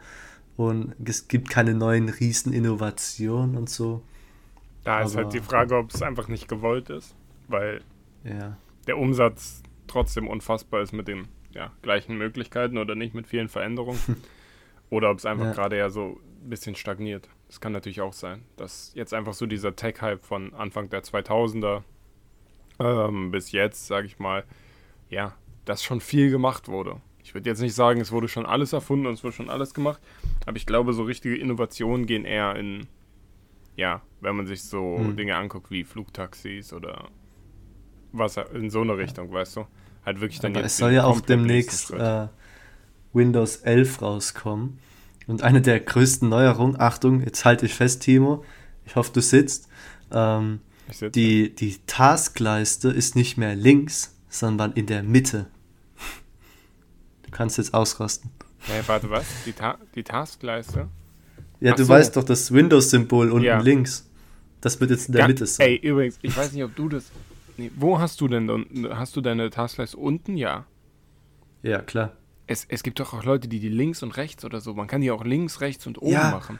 und 0.56 0.94
es 1.04 1.28
gibt 1.28 1.48
keine 1.48 1.74
neuen 1.74 2.08
Rieseninnovationen 2.08 3.56
und 3.56 3.70
so. 3.70 4.02
Da 4.82 5.02
ist 5.02 5.16
halt 5.16 5.32
die 5.32 5.40
Frage, 5.40 5.76
ob 5.76 5.94
es 5.94 6.02
einfach 6.02 6.26
nicht 6.26 6.48
gewollt 6.48 6.90
ist, 6.90 7.14
weil 7.46 7.82
ja. 8.24 8.56
der 8.86 8.98
Umsatz 8.98 9.62
trotzdem 9.86 10.26
unfassbar 10.26 10.82
ist 10.82 10.92
mit 10.92 11.06
den 11.06 11.28
ja, 11.52 11.72
gleichen 11.82 12.18
Möglichkeiten 12.18 12.76
oder 12.76 12.94
nicht 12.96 13.14
mit 13.14 13.28
vielen 13.28 13.48
Veränderungen. 13.48 14.00
oder 14.90 15.10
ob 15.10 15.18
es 15.18 15.26
einfach 15.26 15.46
ja. 15.46 15.52
gerade 15.52 15.78
ja 15.78 15.90
so 15.90 16.18
ein 16.42 16.50
bisschen 16.50 16.74
stagniert. 16.74 17.28
Das 17.46 17.60
kann 17.60 17.72
natürlich 17.72 18.00
auch 18.00 18.14
sein, 18.14 18.42
dass 18.56 18.92
jetzt 18.94 19.14
einfach 19.14 19.34
so 19.34 19.46
dieser 19.46 19.76
Tech-Hype 19.76 20.24
von 20.24 20.54
Anfang 20.54 20.90
der 20.90 21.04
2000er 21.04 21.82
ähm, 22.80 23.30
bis 23.30 23.52
jetzt, 23.52 23.86
sage 23.86 24.06
ich 24.06 24.18
mal, 24.18 24.44
ja, 25.08 25.34
dass 25.64 25.82
schon 25.82 26.00
viel 26.00 26.30
gemacht 26.30 26.68
wurde. 26.68 26.96
Ich 27.22 27.34
würde 27.34 27.48
jetzt 27.48 27.60
nicht 27.60 27.74
sagen, 27.74 28.00
es 28.00 28.10
wurde 28.10 28.28
schon 28.28 28.46
alles 28.46 28.72
erfunden 28.72 29.06
und 29.06 29.14
es 29.14 29.22
wurde 29.22 29.36
schon 29.36 29.50
alles 29.50 29.74
gemacht, 29.74 30.00
aber 30.46 30.56
ich 30.56 30.66
glaube, 30.66 30.92
so 30.94 31.04
richtige 31.04 31.36
Innovationen 31.36 32.06
gehen 32.06 32.24
eher 32.24 32.56
in, 32.56 32.86
ja, 33.76 34.02
wenn 34.20 34.34
man 34.34 34.46
sich 34.46 34.62
so 34.62 34.98
hm. 34.98 35.16
Dinge 35.16 35.36
anguckt 35.36 35.70
wie 35.70 35.84
Flugtaxis 35.84 36.72
oder 36.72 37.08
was 38.12 38.36
in 38.54 38.70
so 38.70 38.80
eine 38.80 38.96
Richtung, 38.96 39.30
weißt 39.32 39.56
du? 39.56 39.66
Halt 40.04 40.20
wirklich 40.20 40.40
dann 40.40 40.52
aber 40.52 40.62
jetzt. 40.62 40.72
Es 40.72 40.78
soll 40.78 40.92
ja 40.92 41.04
auch 41.04 41.20
demnächst 41.20 41.92
äh, 41.92 42.28
Windows 43.12 43.56
11 43.56 44.02
rauskommen. 44.02 44.78
Und 45.26 45.42
eine 45.42 45.60
der 45.60 45.78
größten 45.78 46.28
Neuerungen, 46.28 46.80
Achtung, 46.80 47.20
jetzt 47.20 47.44
halte 47.44 47.66
ich 47.66 47.74
fest, 47.74 48.02
Timo, 48.02 48.44
ich 48.84 48.96
hoffe, 48.96 49.12
du 49.12 49.20
sitzt. 49.20 49.68
Ähm. 50.10 50.60
Die, 51.14 51.54
die 51.54 51.78
Taskleiste 51.86 52.88
ist 52.88 53.16
nicht 53.16 53.36
mehr 53.36 53.54
links, 53.54 54.16
sondern 54.28 54.72
in 54.72 54.86
der 54.86 55.02
Mitte. 55.02 55.46
Du 57.22 57.30
kannst 57.30 57.58
jetzt 57.58 57.74
ausrasten. 57.74 58.30
Hey, 58.60 58.82
warte, 58.86 59.10
was? 59.10 59.26
Die, 59.46 59.52
Ta 59.52 59.78
die 59.94 60.02
Taskleiste? 60.02 60.88
Ja, 61.60 61.72
Ach 61.72 61.76
du 61.76 61.84
so. 61.84 61.88
weißt 61.88 62.16
doch, 62.16 62.24
das 62.24 62.52
Windows-Symbol 62.52 63.30
unten 63.30 63.44
ja. 63.44 63.60
links. 63.60 64.08
Das 64.60 64.80
wird 64.80 64.90
jetzt 64.90 65.08
in 65.08 65.12
der 65.12 65.22
ja, 65.22 65.28
Mitte 65.28 65.46
sein. 65.46 65.68
Ey, 65.68 65.76
übrigens, 65.76 66.18
ich 66.22 66.36
weiß 66.36 66.52
nicht, 66.52 66.64
ob 66.64 66.74
du 66.76 66.88
das. 66.88 67.10
Nee, 67.56 67.70
wo 67.76 67.98
hast 67.98 68.20
du 68.20 68.28
denn? 68.28 68.66
Hast 68.90 69.16
du 69.16 69.20
deine 69.20 69.50
Taskleiste 69.50 69.96
unten? 69.96 70.36
Ja. 70.36 70.66
Ja, 71.62 71.80
klar. 71.80 72.16
Es, 72.46 72.66
es 72.68 72.82
gibt 72.82 72.98
doch 73.00 73.14
auch 73.14 73.24
Leute, 73.24 73.48
die 73.48 73.60
die 73.60 73.68
links 73.68 74.02
und 74.02 74.16
rechts 74.16 74.44
oder 74.44 74.60
so. 74.60 74.74
Man 74.74 74.86
kann 74.86 75.00
die 75.00 75.10
auch 75.10 75.24
links, 75.24 75.60
rechts 75.60 75.86
und 75.86 76.00
oben 76.02 76.12
ja. 76.12 76.30
machen. 76.30 76.58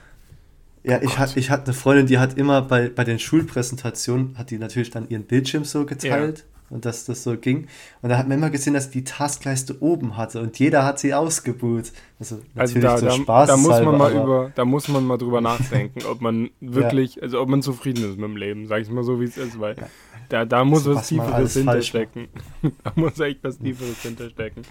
Ja, 0.83 0.99
oh 0.99 1.05
ich, 1.05 1.19
hat, 1.19 1.37
ich 1.37 1.51
hatte 1.51 1.65
eine 1.65 1.75
Freundin, 1.75 2.07
die 2.07 2.19
hat 2.19 2.39
immer 2.39 2.63
bei, 2.63 2.89
bei 2.89 3.05
den 3.05 3.19
Schulpräsentationen, 3.19 4.39
hat 4.39 4.51
die 4.51 4.59
natürlich 4.59 4.91
dann 4.91 5.09
ihren 5.09 5.25
Bildschirm 5.25 5.65
so 5.65 5.85
geteilt. 5.85 6.39
Ja 6.39 6.45
und 6.71 6.85
dass 6.85 7.05
das 7.05 7.25
so 7.25 7.37
ging. 7.37 7.67
Und 8.01 8.11
da 8.11 8.17
hat 8.17 8.29
man 8.29 8.39
immer 8.39 8.51
gesehen, 8.51 8.75
dass 8.75 8.91
die 8.91 9.05
Taskleiste 9.05 9.83
oben 9.83 10.17
hatte 10.17 10.41
und 10.41 10.59
jeder 10.59 10.85
hat 10.85 10.99
sie 10.99 11.13
ausgebucht. 11.13 11.93
Also, 12.19 12.41
also 12.55 12.79
da, 12.81 12.99
da, 12.99 13.11
Spaß 13.11 13.49
da 13.49 13.57
muss 13.57 13.81
man 13.83 13.99
mal 13.99 14.13
über, 14.13 14.53
da 14.55 14.65
muss 14.65 14.89
man 14.89 15.05
mal 15.05 15.19
drüber 15.19 15.41
nachdenken, 15.41 16.03
ob 16.07 16.21
man 16.21 16.51
wirklich, 16.61 17.17
ja. 17.17 17.23
also 17.23 17.41
ob 17.41 17.49
man 17.49 17.63
zufrieden 17.63 18.05
ist 18.05 18.19
mit 18.19 18.29
dem 18.29 18.37
Leben, 18.37 18.67
sag 18.69 18.83
ich 18.83 18.89
mal 18.89 19.05
so, 19.05 19.21
wie 19.21 19.25
es 19.25 19.37
ist, 19.37 19.59
weil 19.59 19.77
ja. 19.77 19.87
da, 20.29 20.45
da 20.45 20.65
muss 20.65 20.87
also, 20.87 20.95
was 20.95 21.09
Tieferes 21.09 21.55
hinterstecken. 21.55 22.29
da 22.85 22.93
muss 22.95 23.19
echt 23.19 23.43
was 23.43 23.59
Tieferes 23.59 24.01
hinterstecken. 24.03 24.63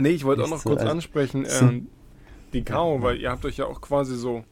Nee, 0.00 0.10
ich 0.10 0.24
wollte 0.24 0.44
auch 0.44 0.48
noch 0.48 0.60
so, 0.60 0.68
kurz 0.68 0.82
also, 0.82 0.92
ansprechen, 0.92 1.44
ähm, 1.60 1.88
die 2.52 2.62
Kau, 2.62 3.02
weil 3.02 3.20
ihr 3.20 3.30
habt 3.30 3.44
euch 3.44 3.56
ja 3.56 3.66
auch 3.66 3.80
quasi 3.80 4.16
so, 4.16 4.44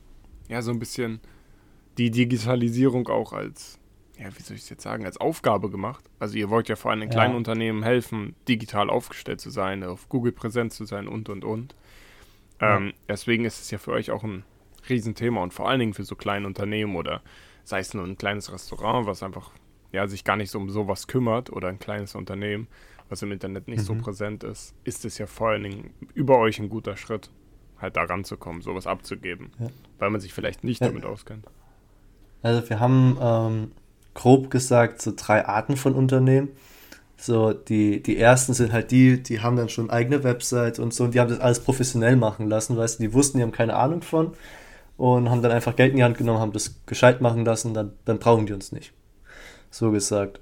ja, 0.49 0.63
so 0.63 0.71
ein 0.71 0.79
bisschen 0.79 1.21
die 1.99 2.11
Digitalisierung 2.11 3.09
auch 3.09 3.33
als 3.33 3.79
ja, 4.19 4.29
wie 4.37 4.43
soll 4.43 4.57
ich 4.57 4.63
es 4.63 4.71
jetzt 4.71 4.83
sagen, 4.83 5.05
als 5.05 5.19
Aufgabe 5.19 5.71
gemacht. 5.71 6.05
Also 6.19 6.39
ihr 6.39 6.49
wollt 6.49 6.69
ja 6.69 6.77
vor 6.77 6.91
allem 6.91 7.01
den 7.01 7.11
kleinen 7.11 7.33
ja. 7.33 7.37
Unternehmen 7.37 7.83
helfen, 7.83 8.35
digital 8.49 8.89
aufgestellt 8.89 9.41
zu 9.41 9.51
sein, 9.51 9.85
auf 9.85 10.09
Google 10.09 10.33
präsent 10.33 10.73
zu 10.73 10.85
sein 10.85 11.07
und, 11.07 11.29
und, 11.29 11.45
und. 11.45 11.75
Ähm, 12.61 12.95
Deswegen 13.09 13.45
ist 13.45 13.61
es 13.61 13.71
ja 13.71 13.79
für 13.79 13.93
euch 13.93 14.11
auch 14.11 14.25
ein 14.25 14.45
Riesenthema 14.89 15.43
und 15.43 15.53
vor 15.53 15.69
allen 15.69 15.81
Dingen 15.81 15.95
für 15.95 16.05
so 16.05 16.17
kleine 16.17 16.47
Unternehmen 16.47 16.97
oder 16.97 17.21
sei 17.65 17.81
es 17.81 17.93
nur 17.93 18.05
ein 18.05 18.17
kleines 18.17 18.51
Restaurant, 18.51 19.07
was 19.07 19.23
einfach 19.23 19.51
ja, 19.93 20.07
sich 20.09 20.25
gar 20.25 20.37
nicht 20.37 20.51
so 20.51 20.59
um 20.59 20.71
sowas 20.71 21.07
kümmert 21.07 21.51
oder 21.51 21.69
ein 21.69 21.79
kleines 21.79 22.15
Unternehmen, 22.15 22.69
was 23.09 23.23
im 23.23 23.33
Internet 23.33 23.69
nicht 23.69 23.81
mhm. 23.81 23.85
so 23.85 23.95
präsent 23.97 24.45
ist, 24.45 24.75
ist 24.85 25.05
es 25.05 25.19
ja 25.19 25.27
vor 25.27 25.51
allen 25.51 25.65
Dingen 25.65 25.95
über 26.15 26.39
euch 26.39 26.59
ein 26.59 26.71
guter 26.71 26.97
Schritt, 26.97 27.31
halt 27.81 27.97
da 27.97 28.03
ranzukommen, 28.03 28.63
sowas 28.63 28.87
abzugeben, 28.87 29.51
ja. 29.59 29.69
weil 29.99 30.11
man 30.11 30.21
sich 30.21 30.33
vielleicht 30.33 30.65
nicht 30.65 30.81
ja. 30.81 30.89
damit 30.89 31.05
auskennt. 31.05 31.47
Also 32.43 32.69
wir 32.69 32.81
haben 32.81 33.19
ähm, 33.21 33.73
grob 34.15 34.51
gesagt 34.51 35.03
so 35.03 35.13
drei 35.15 35.47
Arten 35.47 35.77
von 35.77 35.95
Unternehmen. 35.95 36.49
So, 37.19 37.53
die, 37.53 38.03
die 38.03 38.19
ersten 38.19 38.53
sind 38.53 38.73
halt 38.73 38.91
die, 38.91 39.23
die 39.23 39.41
haben 39.41 39.57
dann 39.57 39.71
schon 39.71 39.89
eigene 39.89 40.23
Website 40.23 40.79
und 40.79 40.93
so 40.93 41.05
und 41.05 41.15
die 41.15 41.21
haben 41.21 41.31
das 41.31 41.41
alles 41.41 41.61
professionell 41.61 42.15
machen 42.17 42.49
lassen, 42.49 42.77
weißt 42.77 42.99
du, 42.99 43.05
die 43.05 43.15
wussten, 43.15 43.39
die 43.39 43.43
haben 43.43 43.53
keine 43.53 43.75
Ahnung 43.75 44.03
von 44.03 44.35
und 44.99 45.31
haben 45.31 45.41
dann 45.41 45.53
einfach 45.53 45.77
Geld 45.77 45.93
in 45.93 45.97
die 45.97 46.05
Hand 46.05 46.19
genommen, 46.19 46.41
haben 46.41 46.53
das 46.53 46.83
gescheit 46.85 47.23
machen 47.23 47.45
lassen, 47.45 47.73
dann, 47.73 47.93
dann 48.05 48.19
brauchen 48.19 48.45
die 48.45 48.53
uns 48.53 48.71
nicht. 48.71 48.93
So 49.71 49.91
gesagt. 49.91 50.41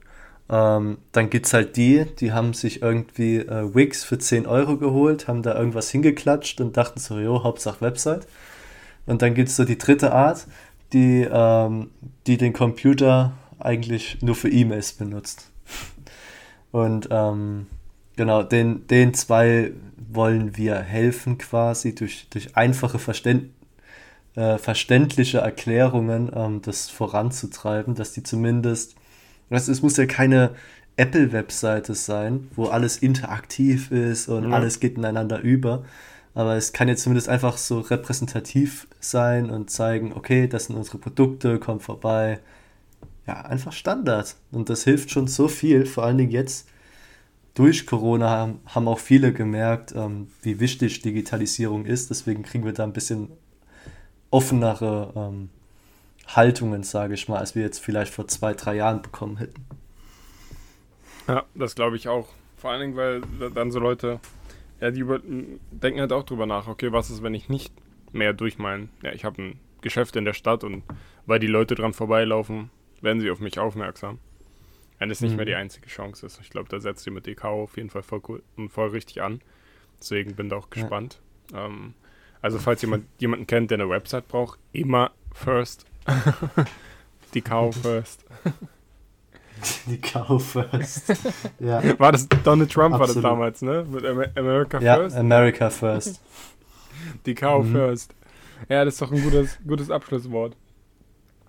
Ähm, 0.51 0.99
dann 1.13 1.31
gibt 1.31 1.47
es 1.47 1.55
halt 1.55 1.77
die, 1.77 2.05
die 2.21 2.33
haben 2.33 2.53
sich 2.53 2.83
irgendwie 2.83 3.39
äh, 3.39 3.75
Wix 3.75 4.05
für 4.05 4.19
10 4.19 4.47
Euro 4.47 4.77
geholt, 4.77 5.27
haben 5.27 5.43
da 5.43 5.55
irgendwas 5.55 5.91
hingeklatscht 5.91 6.61
und 6.61 6.77
dachten 6.77 7.01
so, 7.01 7.19
jo, 7.19 7.43
Hauptsache 7.43 7.81
Website. 7.81 8.27
Und 9.07 9.23
dann 9.23 9.35
gibt 9.35 9.49
es 9.49 9.57
so 9.57 9.65
die 9.65 9.79
dritte 9.79 10.13
Art, 10.13 10.47
die, 10.93 11.27
ähm, 11.31 11.91
die 12.27 12.37
den 12.37 12.53
Computer 12.53 13.33
eigentlich 13.59 14.19
nur 14.21 14.35
für 14.35 14.51
E-Mails 14.51 14.93
benutzt. 14.93 15.51
Und 16.73 17.09
ähm, 17.11 17.67
genau, 18.17 18.43
den, 18.43 18.87
den 18.87 19.15
zwei 19.15 19.73
wollen 19.97 20.57
wir 20.57 20.77
helfen 20.81 21.39
quasi 21.39 21.95
durch, 21.95 22.29
durch 22.31 22.57
einfache 22.57 22.99
Verständ, 22.99 23.51
äh, 24.35 24.59
verständliche 24.59 25.39
Erklärungen 25.39 26.31
ähm, 26.35 26.63
das 26.63 26.91
voranzutreiben, 26.91 27.95
dass 27.95 28.13
die 28.13 28.23
zumindest, 28.23 28.97
weißt, 29.51 29.69
es 29.69 29.83
muss 29.83 29.97
ja 29.97 30.07
keine 30.07 30.51
Apple-Webseite 30.97 31.95
sein, 31.95 32.49
wo 32.55 32.67
alles 32.67 32.99
interaktiv 32.99 33.91
ist 33.91 34.29
und 34.29 34.47
mhm. 34.47 34.55
alles 34.55 34.81
geht 34.81 34.97
ineinander 34.97 35.41
über. 35.41 35.85
Aber 36.35 36.57
es 36.57 36.73
kann 36.73 36.89
jetzt 36.89 37.03
zumindest 37.03 37.29
einfach 37.29 37.57
so 37.57 37.81
repräsentativ 37.81 38.89
sein 39.01 39.51
und 39.51 39.71
zeigen, 39.71 40.13
okay, 40.13 40.49
das 40.49 40.65
sind 40.65 40.77
unsere 40.77 40.99
Produkte, 40.99 41.59
komm 41.59 41.81
vorbei, 41.81 42.41
ja, 43.27 43.43
einfach 43.43 43.73
Standard. 43.73 44.37
Und 44.51 44.69
das 44.69 44.85
hilft 44.85 45.11
schon 45.11 45.29
so 45.29 45.49
viel, 45.49 45.87
vor 45.87 46.05
allen 46.05 46.19
Dingen 46.19 46.33
jetzt 46.33 46.69
durch 47.55 47.87
Corona 47.87 48.29
haben, 48.29 48.61
haben 48.67 48.89
auch 48.89 48.99
viele 48.99 49.33
gemerkt, 49.33 49.95
ähm, 49.97 50.29
wie 50.43 50.59
wichtig 50.59 51.03
Digitalisierung 51.03 51.87
ist. 51.87 52.11
Deswegen 52.11 52.43
kriegen 52.43 52.65
wir 52.65 52.73
da 52.73 52.83
ein 52.83 52.93
bisschen 52.93 53.29
offenere 54.31 55.13
ähm, 55.15 55.51
Haltungen, 56.29 56.83
sage 56.83 57.15
ich 57.15 57.29
mal, 57.29 57.39
als 57.39 57.55
wir 57.55 57.63
jetzt 57.63 57.79
vielleicht 57.79 58.13
vor 58.13 58.29
zwei, 58.29 58.55
drei 58.55 58.77
Jahren 58.77 59.03
bekommen 59.03 59.37
hätten. 59.37 59.65
Ja, 61.29 61.45
das 61.55 61.75
glaube 61.75 61.97
ich 61.97 62.09
auch. 62.09 62.29
Vor 62.57 62.71
allen 62.71 62.81
Dingen, 62.81 62.97
weil 62.97 63.51
dann 63.51 63.71
so 63.71 63.79
Leute, 63.79 64.21
ja, 64.81 64.91
die 64.91 65.01
über, 65.01 65.21
denken 65.71 66.01
halt 66.01 66.13
auch 66.13 66.25
drüber 66.25 66.47
nach, 66.47 66.67
okay, 66.67 66.93
was 66.93 67.11
ist, 67.11 67.23
wenn 67.23 67.35
ich 67.35 67.49
nicht 67.49 67.73
mehr 68.13 68.33
durch 68.33 68.59
mein, 68.59 68.89
ja, 69.03 69.13
ich 69.13 69.25
habe 69.25 69.43
ein 69.43 69.61
Geschäft 69.81 70.17
in 70.17 70.25
der 70.25 70.33
Stadt 70.33 70.65
und 70.65 70.83
weil 71.27 71.39
die 71.39 71.47
Leute 71.47 71.75
dran 71.75 71.93
vorbeilaufen, 71.93 72.71
werden 73.01 73.21
sie 73.21 73.31
auf 73.31 73.41
mich 73.41 73.59
aufmerksam. 73.59 74.19
Wenn 74.99 75.11
es 75.11 75.21
nicht 75.21 75.33
mhm. 75.33 75.37
mehr 75.37 75.47
die 75.47 75.55
einzige 75.55 75.87
Chance 75.89 76.25
ist. 76.25 76.41
Ich 76.41 76.51
glaube, 76.51 76.69
da 76.69 76.81
setzt 76.81 77.07
ihr 77.07 77.13
mit 77.13 77.27
DK 77.27 77.45
auf 77.45 77.77
jeden 77.77 77.91
Fall 77.91 78.03
voll, 78.03 78.23
cool, 78.29 78.43
voll 78.69 78.89
richtig 78.89 79.21
an. 79.21 79.41
Deswegen 80.01 80.35
bin 80.35 80.47
ich 80.47 80.53
auch 80.53 80.71
gespannt. 80.71 81.21
Ja. 81.53 81.67
Ähm, 81.67 81.95
also, 82.41 82.59
falls 82.59 82.81
jemand 82.83 83.07
jemanden 83.19 83.47
kennt, 83.47 83.71
der 83.71 83.79
eine 83.79 83.89
Website 83.89 84.29
braucht, 84.29 84.59
immer 84.73 85.11
first. 85.33 85.87
die 87.35 87.41
Cow 87.41 87.75
first. 87.75 88.25
Die 89.87 89.99
Cow 89.99 90.43
first. 90.43 91.09
ja. 91.61 91.99
War 91.99 92.13
das 92.13 92.29
Donald 92.29 92.71
Trump 92.71 92.95
Absolut. 92.95 93.23
war 93.23 93.31
das 93.49 93.61
damals, 93.61 93.63
ne? 93.63 93.87
Mit 93.89 94.05
America 94.37 94.79
ja, 94.81 94.97
First? 94.97 95.17
America 95.17 95.71
First. 95.71 96.21
Die 97.25 97.35
Cow 97.35 97.65
mhm. 97.65 97.73
first. 97.73 98.15
Ja, 98.69 98.85
das 98.85 98.95
ist 98.95 99.03
doch 99.03 99.13
ein 99.13 99.23
gutes, 99.23 99.59
gutes 99.67 99.91
Abschlusswort. 99.91 100.57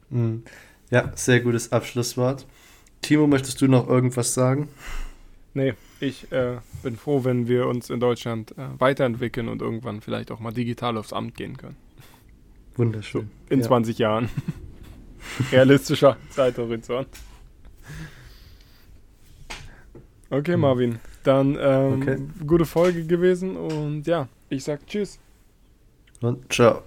Mhm. 0.10 0.44
Ja, 0.91 1.12
sehr 1.15 1.41
gutes 1.41 1.72
Abschlusswort. 1.72 2.46
Timo, 3.02 3.28
möchtest 3.28 3.62
du 3.62 3.68
noch 3.68 3.88
irgendwas 3.88 4.34
sagen? 4.34 4.70
Nee, 5.54 5.74
ich 6.00 6.32
äh, 6.32 6.58
bin 6.84 6.98
froh, 6.98 7.24
wenn 7.24 7.48
wir 7.48 7.68
uns 7.68 7.89
in 7.89 8.00
Deutschland 8.00 8.52
äh, 8.58 8.80
weiterentwickeln 8.80 9.48
und 9.48 9.62
irgendwann 9.62 10.02
vielleicht 10.02 10.32
auch 10.32 10.39
mal 10.39 10.52
digital 10.52 10.98
aufs 10.98 11.13
Amt 11.13 11.36
gehen 11.36 11.58
können. 11.58 11.78
Wunderschön. 12.76 13.30
So, 13.48 13.54
in 13.54 13.60
ja. 13.62 13.66
20 13.66 13.98
Jahren. 13.98 14.30
Realistischer 15.52 16.18
Zeithorizont. 16.30 17.08
Okay, 20.30 20.54
hm. 20.54 20.60
Marvin. 20.60 21.00
Dann 21.24 21.58
ähm, 21.60 22.02
okay. 22.02 22.18
gute 22.46 22.66
Folge 22.66 23.06
gewesen 23.06 23.56
und 23.56 24.06
ja, 24.06 24.28
ich 24.50 24.64
sag 24.64 24.86
Tschüss. 24.86 25.20
Und 26.22 26.52
ciao. 26.52 26.84